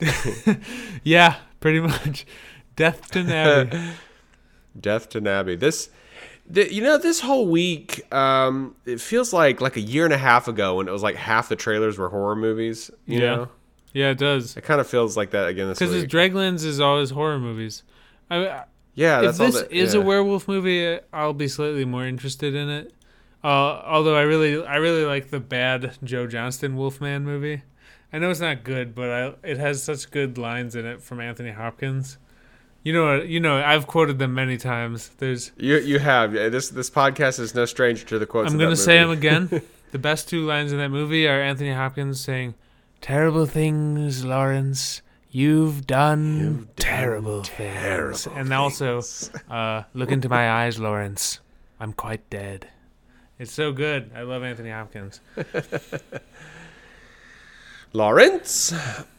[1.04, 2.26] Yeah, pretty much.
[2.76, 3.92] Death to Abbey.
[4.80, 5.54] Deathton Abbey.
[5.54, 5.90] This,
[6.48, 10.18] the, you know, this whole week, um, it feels like like a year and a
[10.18, 12.90] half ago when it was like half the trailers were horror movies.
[13.06, 13.34] You Yeah.
[13.36, 13.48] know,
[13.92, 14.56] yeah, it does.
[14.56, 16.10] it kind of feels like that again this Because week.
[16.10, 17.82] Draglands is always horror movies.
[18.30, 18.64] I,
[18.94, 22.54] yeah, if that's all this that- is a werewolf movie, I'll be slightly more interested
[22.54, 22.92] in it.
[23.42, 27.62] Uh, although I really, I really like the bad Joe Johnston Wolfman movie.
[28.12, 31.20] I know it's not good, but I, it has such good lines in it from
[31.20, 32.16] Anthony Hopkins.
[32.84, 35.10] You know, you know, I've quoted them many times.
[35.18, 38.52] There's, You you have this this podcast is no stranger to the quotes.
[38.52, 39.48] I'm gonna say them again.
[39.92, 42.54] the best two lines in that movie are Anthony Hopkins saying,
[43.00, 45.00] "Terrible things, Lawrence.
[45.30, 48.28] You've done, terrible, things.
[48.28, 49.02] and also,
[49.50, 51.40] uh, look into my eyes, Lawrence.
[51.80, 52.68] I'm quite dead.
[53.38, 54.12] It's so good.
[54.14, 55.20] I love Anthony Hopkins.
[57.94, 58.72] Lawrence.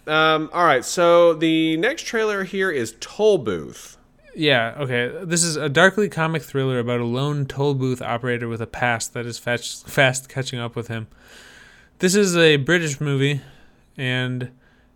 [0.05, 3.97] Um, all right, so the next trailer here is Toll Booth.
[4.35, 5.11] Yeah, okay.
[5.23, 9.13] This is a darkly comic thriller about a lone toll booth operator with a past
[9.13, 11.07] that is fast, fast catching up with him.
[11.99, 13.41] This is a British movie,
[13.97, 14.51] and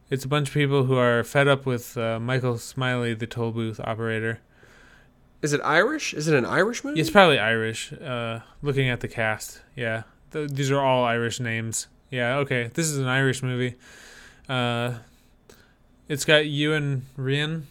[0.09, 3.51] it's a bunch of people who are fed up with uh, Michael Smiley, the toll
[3.51, 4.41] booth operator.
[5.41, 6.13] Is it Irish?
[6.13, 6.99] Is it an Irish movie?
[6.99, 7.93] It's probably Irish.
[7.93, 10.03] Uh, looking at the cast, yeah,
[10.33, 11.87] Th- these are all Irish names.
[12.11, 13.75] Yeah, okay, this is an Irish movie.
[14.47, 14.95] Uh,
[16.07, 17.63] it's got Iwan Rheon.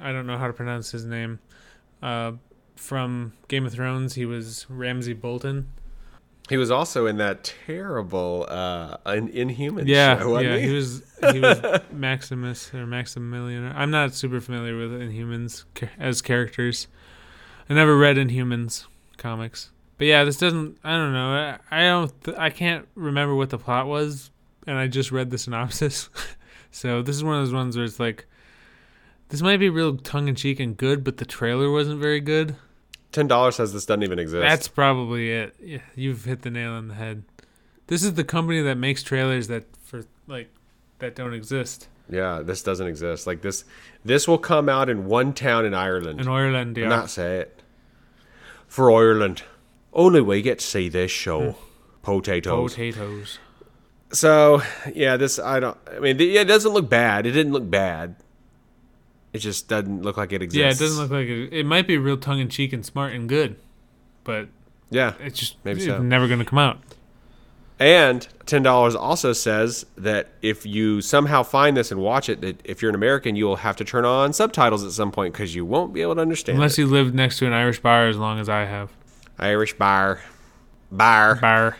[0.00, 1.38] I don't know how to pronounce his name.
[2.02, 2.32] Uh,
[2.76, 5.68] from Game of Thrones, he was Ramsay Bolton.
[6.50, 10.30] He was also in that terrible uh, in- Inhuman Yeah, show.
[10.32, 10.66] wasn't yeah, he?
[10.68, 11.60] he was he was
[11.92, 13.64] Maximus or Maximilian.
[13.74, 15.64] I'm not super familiar with Inhumans
[15.98, 16.86] as characters.
[17.70, 18.84] I never read Inhumans
[19.16, 20.78] comics, but yeah, this doesn't.
[20.84, 21.30] I don't know.
[21.30, 22.24] I, I don't.
[22.24, 24.30] Th- I can't remember what the plot was,
[24.66, 26.08] and I just read the synopsis.
[26.70, 28.26] so this is one of those ones where it's like,
[29.28, 32.56] this might be real tongue in cheek and good, but the trailer wasn't very good.
[33.12, 34.42] Ten dollars says this doesn't even exist.
[34.42, 35.54] That's probably it.
[35.60, 37.24] Yeah, you've hit the nail on the head.
[37.86, 40.50] This is the company that makes trailers that for like
[40.98, 42.42] that don't exist yeah.
[42.42, 43.26] This doesn't exist.
[43.26, 43.64] Like this,
[44.04, 46.20] this will come out in one town in Ireland.
[46.20, 46.76] in Ireland.
[46.76, 47.62] Yeah, Not say it
[48.66, 49.42] for Ireland.
[49.94, 51.52] Only we get to see this show.
[51.52, 51.60] Hmm.
[52.02, 52.74] Potatoes.
[52.74, 53.38] potatoes.
[54.12, 54.60] So
[54.94, 55.78] yeah, this I don't.
[55.90, 57.26] I mean, yeah, it doesn't look bad.
[57.26, 58.16] It didn't look bad.
[59.32, 60.60] It just doesn't look like it exists.
[60.60, 61.52] Yeah, it doesn't look like it.
[61.52, 63.56] It might be real tongue in cheek and smart and good,
[64.22, 64.48] but
[64.90, 66.00] Yeah, it's just Maybe it's so.
[66.00, 66.78] never going to come out.
[67.80, 72.60] and ten dollars also says that if you somehow find this and watch it, that
[72.64, 75.54] if you're an American, you will have to turn on subtitles at some point because
[75.54, 76.56] you won't be able to understand.
[76.58, 76.82] Unless it.
[76.82, 78.90] you lived next to an Irish bar as long as I have.
[79.38, 80.20] Irish bar.
[80.90, 81.36] Bar.
[81.36, 81.76] Bar.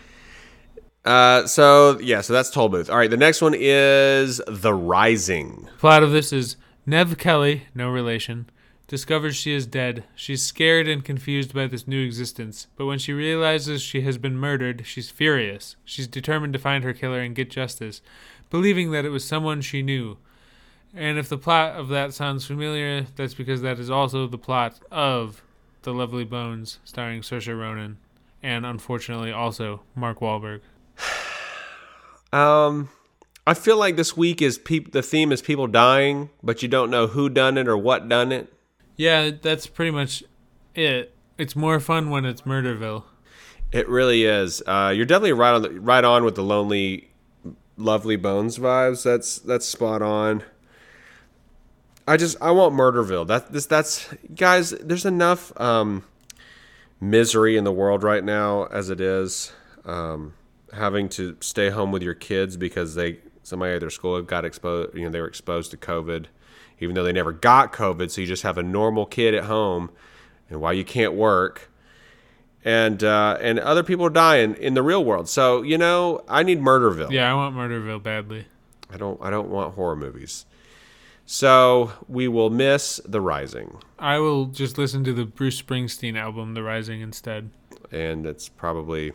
[1.05, 2.89] Uh, so yeah, so that's Toll Booth.
[2.89, 5.69] All right, the next one is The Rising.
[5.79, 8.49] Plot of this is Nev Kelly, no relation,
[8.89, 10.05] discovers she is dead.
[10.15, 14.37] She's scared and confused by this new existence, but when she realizes she has been
[14.37, 15.77] murdered, she's furious.
[15.85, 18.01] She's determined to find her killer and get justice,
[18.49, 20.17] believing that it was someone she knew.
[20.95, 24.79] And if the plot of that sounds familiar, that's because that is also the plot
[24.91, 25.43] of
[25.85, 27.99] The Lovely Bones, starring Saoirse Ronan,
[28.43, 30.61] and unfortunately also Mark Wahlberg.
[32.33, 32.89] Um,
[33.47, 36.91] I feel like this week is peop- the theme is people dying, but you don't
[36.91, 38.53] know who done it or what done it.
[38.97, 40.25] Yeah, that's pretty much
[40.75, 41.15] it.
[41.39, 43.05] It's more fun when it's Murderville.
[43.71, 44.65] It really is.
[44.67, 47.11] Uh, you're definitely right on the, right on with the lonely,
[47.77, 49.05] lovely bones vibes.
[49.05, 50.43] That's that's spot on.
[52.07, 53.27] I just I want Murderville.
[53.27, 54.71] That this that's guys.
[54.71, 56.05] There's enough um,
[57.01, 59.53] misery in the world right now as it is.
[59.85, 60.35] Um,
[60.73, 64.95] having to stay home with your kids because they somebody at their school got exposed.
[64.95, 66.27] You know they were exposed to COVID,
[66.81, 68.11] even though they never got COVID.
[68.11, 69.91] So you just have a normal kid at home,
[70.51, 71.71] and while you can't work
[72.65, 75.29] and uh, and other people are dying in the real world.
[75.29, 77.11] So you know, I need Murderville.
[77.11, 78.47] Yeah, I want Murderville badly.
[78.91, 80.47] I don't I don't want horror movies.
[81.27, 86.53] So we will miss The Rising, I will just listen to the Bruce Springsteen album,
[86.55, 87.51] The Rising, instead.
[87.91, 89.13] and it's probably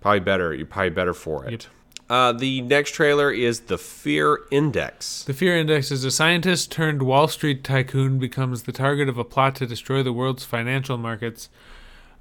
[0.00, 0.52] probably better.
[0.54, 1.50] You're probably better for it.
[1.52, 1.62] Yep.
[2.10, 5.22] Uh, the next trailer is The Fear Index.
[5.24, 9.24] The Fear Index is a scientist turned Wall Street tycoon becomes the target of a
[9.24, 11.48] plot to destroy the world's financial markets,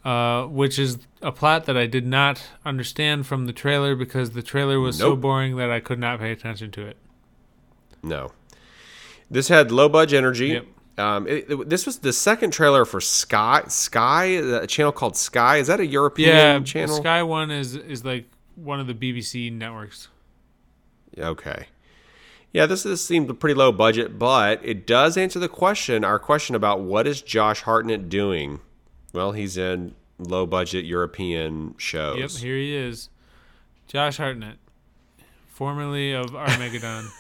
[0.06, 4.44] uh, which is a plot that I did not understand from the trailer because the
[4.44, 6.98] trailer was so boring that I could not pay attention to it.
[8.04, 8.32] No,
[9.32, 10.48] this had low budget energy.
[10.48, 10.66] Yep.
[10.98, 13.64] Um, it, it- this was the second trailer for Sky.
[13.68, 15.58] Sky, a channel called Sky.
[15.58, 16.98] Is that a European Yeah, channel?
[16.98, 18.26] Sky One is is like
[18.56, 20.10] one of the BBC networks.
[21.18, 21.68] Okay.
[22.52, 26.56] Yeah, this this seemed pretty low budget, but it does answer the question, our question
[26.56, 28.60] about what is Josh Hartnett doing?
[29.14, 32.18] Well, he's in low budget European shows.
[32.20, 33.10] Yep, here he is,
[33.88, 34.58] Josh Hartnett,
[35.48, 37.10] formerly of Armageddon.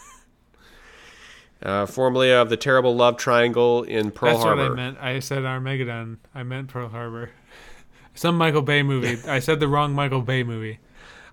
[1.62, 4.64] Uh, formerly of the terrible love triangle in Pearl That's Harbor.
[4.64, 4.98] what I meant.
[5.00, 6.20] I said Armageddon.
[6.34, 7.32] I meant Pearl Harbor.
[8.14, 9.18] Some Michael Bay movie.
[9.30, 10.80] I said the wrong Michael Bay movie.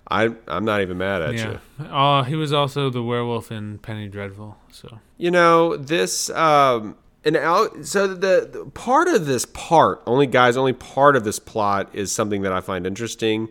[0.09, 1.51] I I'm not even mad at yeah.
[1.51, 1.59] you.
[1.91, 4.57] Oh, he was also the werewolf in Penny Dreadful.
[4.71, 10.27] So You know, this um and out so the, the part of this part, only
[10.27, 13.49] guys, only part of this plot is something that I find interesting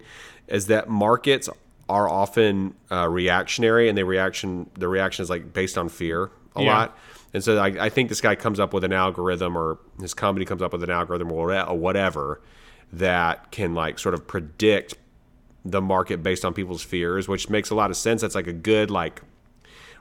[0.49, 1.49] is that markets
[1.89, 6.63] are often uh, reactionary and they reaction the reaction is like based on fear a
[6.63, 6.79] Yeah.
[6.79, 6.99] lot.
[7.35, 10.45] And so I, I think this guy comes up with an algorithm or his company
[10.47, 12.41] comes up with an algorithm or whatever
[12.93, 14.95] that can like sort of predict
[15.65, 18.23] the market based on people's fears, which makes a lot of sense.
[18.23, 19.21] That's like a good like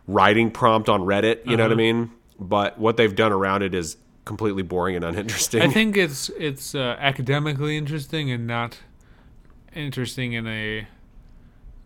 [0.07, 1.45] writing prompt on Reddit.
[1.45, 2.11] You know what I mean?
[2.39, 5.61] But what they've done around it is completely boring and uninteresting.
[5.61, 8.79] I think it's it's uh, academically interesting and not
[9.73, 10.87] interesting in a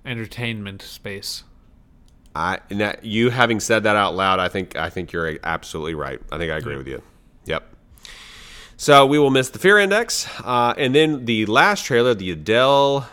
[0.05, 1.43] entertainment space.
[2.36, 6.21] I that, you having said that out loud, I think I think you're absolutely right.
[6.32, 7.01] I think I agree with you.
[7.45, 7.75] Yep.
[8.77, 13.09] So we will miss the Fear Index, uh, and then the last trailer, the Adele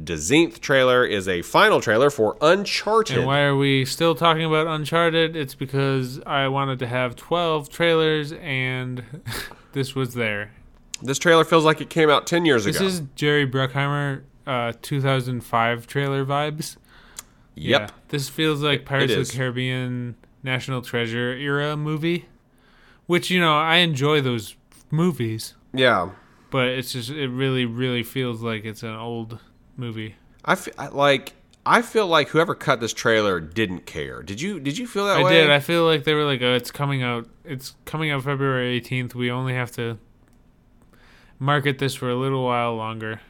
[0.00, 3.18] Dazeemth trailer, is a final trailer for Uncharted.
[3.18, 5.34] And why are we still talking about Uncharted?
[5.34, 9.02] It's because I wanted to have 12 trailers and
[9.72, 10.52] this was there.
[11.02, 12.84] This trailer feels like it came out ten years This ago.
[12.84, 16.76] This is Jerry Bruckheimer uh, 2005 trailer vibes.
[17.60, 17.80] Yep.
[17.90, 22.26] Yeah, this feels like Pirates of the Caribbean National Treasure era movie,
[23.06, 24.54] which you know I enjoy those
[24.90, 26.10] movies, Yeah.
[26.50, 29.38] but it's just it really really feels like it's an old
[29.76, 30.16] movie.
[30.44, 31.34] I f- I- like.
[31.66, 34.22] I feel like whoever cut this trailer didn't care.
[34.22, 34.58] Did you?
[34.58, 35.32] Did you feel that I way?
[35.32, 35.50] did.
[35.50, 37.28] I feel like they were like, "Oh, it's coming out.
[37.44, 39.14] It's coming out February 18th.
[39.14, 39.98] We only have to
[41.38, 43.20] market this for a little while longer."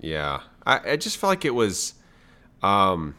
[0.00, 1.94] Yeah, I, I just felt like it was
[2.62, 3.14] um,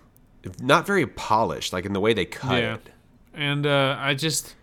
[0.62, 2.76] not very polished, like in the way they cut Yeah.
[2.76, 2.90] it.
[3.34, 4.56] And uh, I just,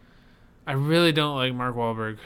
[0.66, 2.18] I really don't like Mark Wahlberg.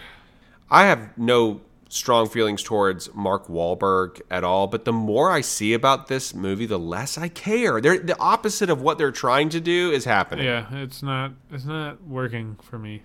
[0.70, 5.72] I have no strong feelings towards Mark Wahlberg at all, but the more I see
[5.72, 7.80] about this movie, the less I care.
[7.80, 10.44] They're the opposite of what they're trying to do is happening.
[10.44, 13.02] Yeah, it's not, it's not working for me.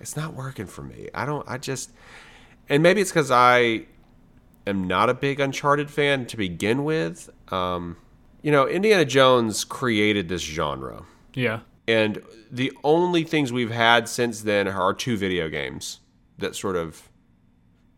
[0.00, 1.08] It's not working for me.
[1.14, 1.48] I don't.
[1.48, 1.90] I just,
[2.68, 3.86] and maybe it's because I
[4.66, 7.30] am not a big Uncharted fan to begin with.
[7.52, 7.96] Um,
[8.42, 11.02] you know, Indiana Jones created this genre.
[11.34, 11.60] Yeah.
[11.86, 16.00] And the only things we've had since then are two video games
[16.38, 17.08] that sort of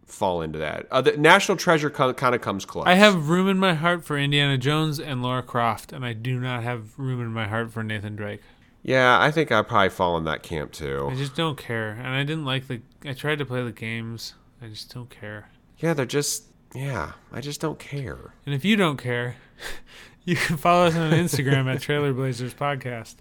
[0.07, 0.87] fall into that.
[0.91, 2.87] Uh, the National Treasure kind of comes close.
[2.87, 6.39] I have room in my heart for Indiana Jones and Laura Croft, and I do
[6.39, 8.41] not have room in my heart for Nathan Drake.
[8.83, 11.09] Yeah, I think I probably fall in that camp too.
[11.11, 12.81] I just don't care, and I didn't like the.
[13.05, 14.35] I tried to play the games.
[14.63, 15.51] I just don't care.
[15.79, 16.45] Yeah, they're just.
[16.75, 18.35] Yeah, I just don't care.
[18.47, 19.37] And if you don't care,
[20.25, 23.17] you can follow us on Instagram at Trailer Blazers Podcast.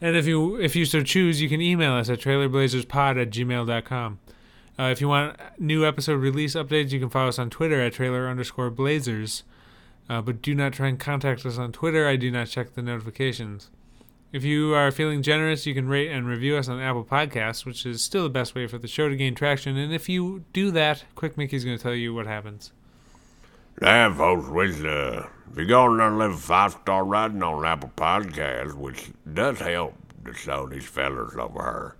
[0.00, 4.18] And if you if you so choose, you can email us at trailerblazerspod at gmail.com.
[4.78, 7.92] Uh, if you want new episode release updates, you can follow us on Twitter at
[7.92, 9.42] trailer underscore blazers.
[10.08, 12.08] Uh, but do not try and contact us on Twitter.
[12.08, 13.70] I do not check the notifications.
[14.32, 17.84] If you are feeling generous, you can rate and review us on Apple Podcasts, which
[17.84, 19.76] is still the best way for the show to gain traction.
[19.76, 22.72] And if you do that, Quick Mickey's going to tell you what happens.
[23.80, 24.48] Now, folks,
[25.50, 29.94] if you're going to leave five star rating on Apple Podcasts, which does help
[30.24, 31.96] to show these fellas over here,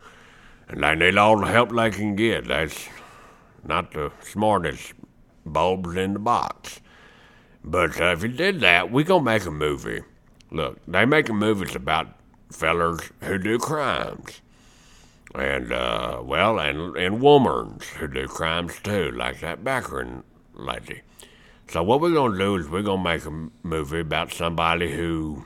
[0.68, 2.46] and they need all the help they can get.
[2.46, 2.88] That's
[3.64, 4.92] not the smartest
[5.44, 6.80] bulbs in the box.
[7.64, 10.02] But uh, if you did that, we gonna make a movie.
[10.50, 12.08] Look, they making movies about
[12.50, 14.40] fellers who do crimes.
[15.34, 20.24] And, uh, well, and, and womans who do crimes too, like that Baccarin
[20.54, 21.02] lady.
[21.70, 25.44] So what we're gonna do is we're gonna make a movie about somebody who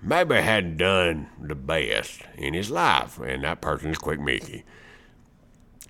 [0.00, 4.62] maybe hadn't done the best in his life, and that person's Quick Mickey.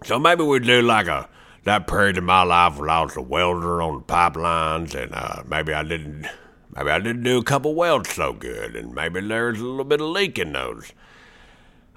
[0.03, 1.29] So maybe we do like a
[1.64, 5.43] that period in my life when I was a welder on the pipelines, and uh,
[5.47, 6.27] maybe I didn't
[6.74, 10.01] maybe I didn't do a couple welds so good, and maybe there's a little bit
[10.01, 10.91] of leak in those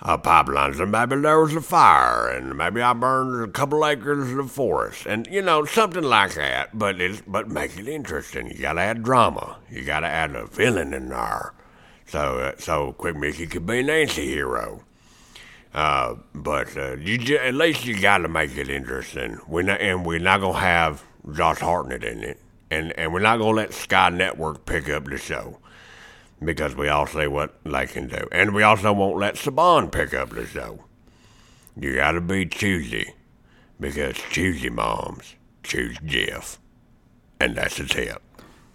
[0.02, 4.32] uh, pipelines, and maybe there was a fire, and maybe I burned a couple acres
[4.32, 6.78] of forest, and you know something like that.
[6.78, 8.48] But it's but make it interesting.
[8.48, 9.58] You gotta add drama.
[9.70, 11.54] You gotta add a villain in there,
[12.06, 14.84] so uh, so Quick Mickey could be an anti-hero.
[15.74, 19.40] Uh, but uh, you at least you gotta make it interesting.
[19.48, 22.40] We're not, and we're not gonna have Josh Hartnett in it,
[22.72, 25.59] and and we're not gonna let Sky Network pick up the show
[26.44, 28.28] because we all see what they can do.
[28.32, 30.86] And we also won't let Saban pick up the show.
[31.76, 33.14] You gotta be choosy,
[33.80, 36.60] because choosy moms choose Jeff.
[37.40, 38.22] And that's a tip.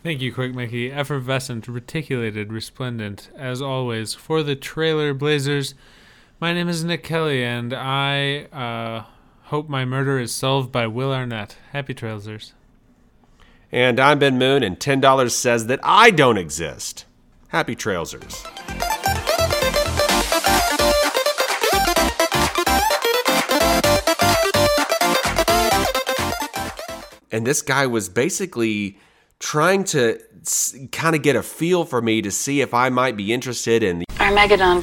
[0.03, 0.93] Thank you, Quick Mickey.
[0.93, 5.75] Effervescent, reticulated, resplendent, as always, for the Trailer Blazers.
[6.41, 9.05] My name is Nick Kelly, and I uh,
[9.45, 11.57] hope my murder is solved by Will Arnett.
[11.73, 12.53] Happy Trailsers.
[13.73, 17.07] And I'm Ben Moon, and $10 says that I don't exist.
[17.55, 18.45] Happy Trailsers.
[27.31, 28.99] And this guy was basically
[29.39, 30.19] trying to
[30.91, 34.03] kind of get a feel for me to see if I might be interested in
[34.19, 34.83] our Armageddon.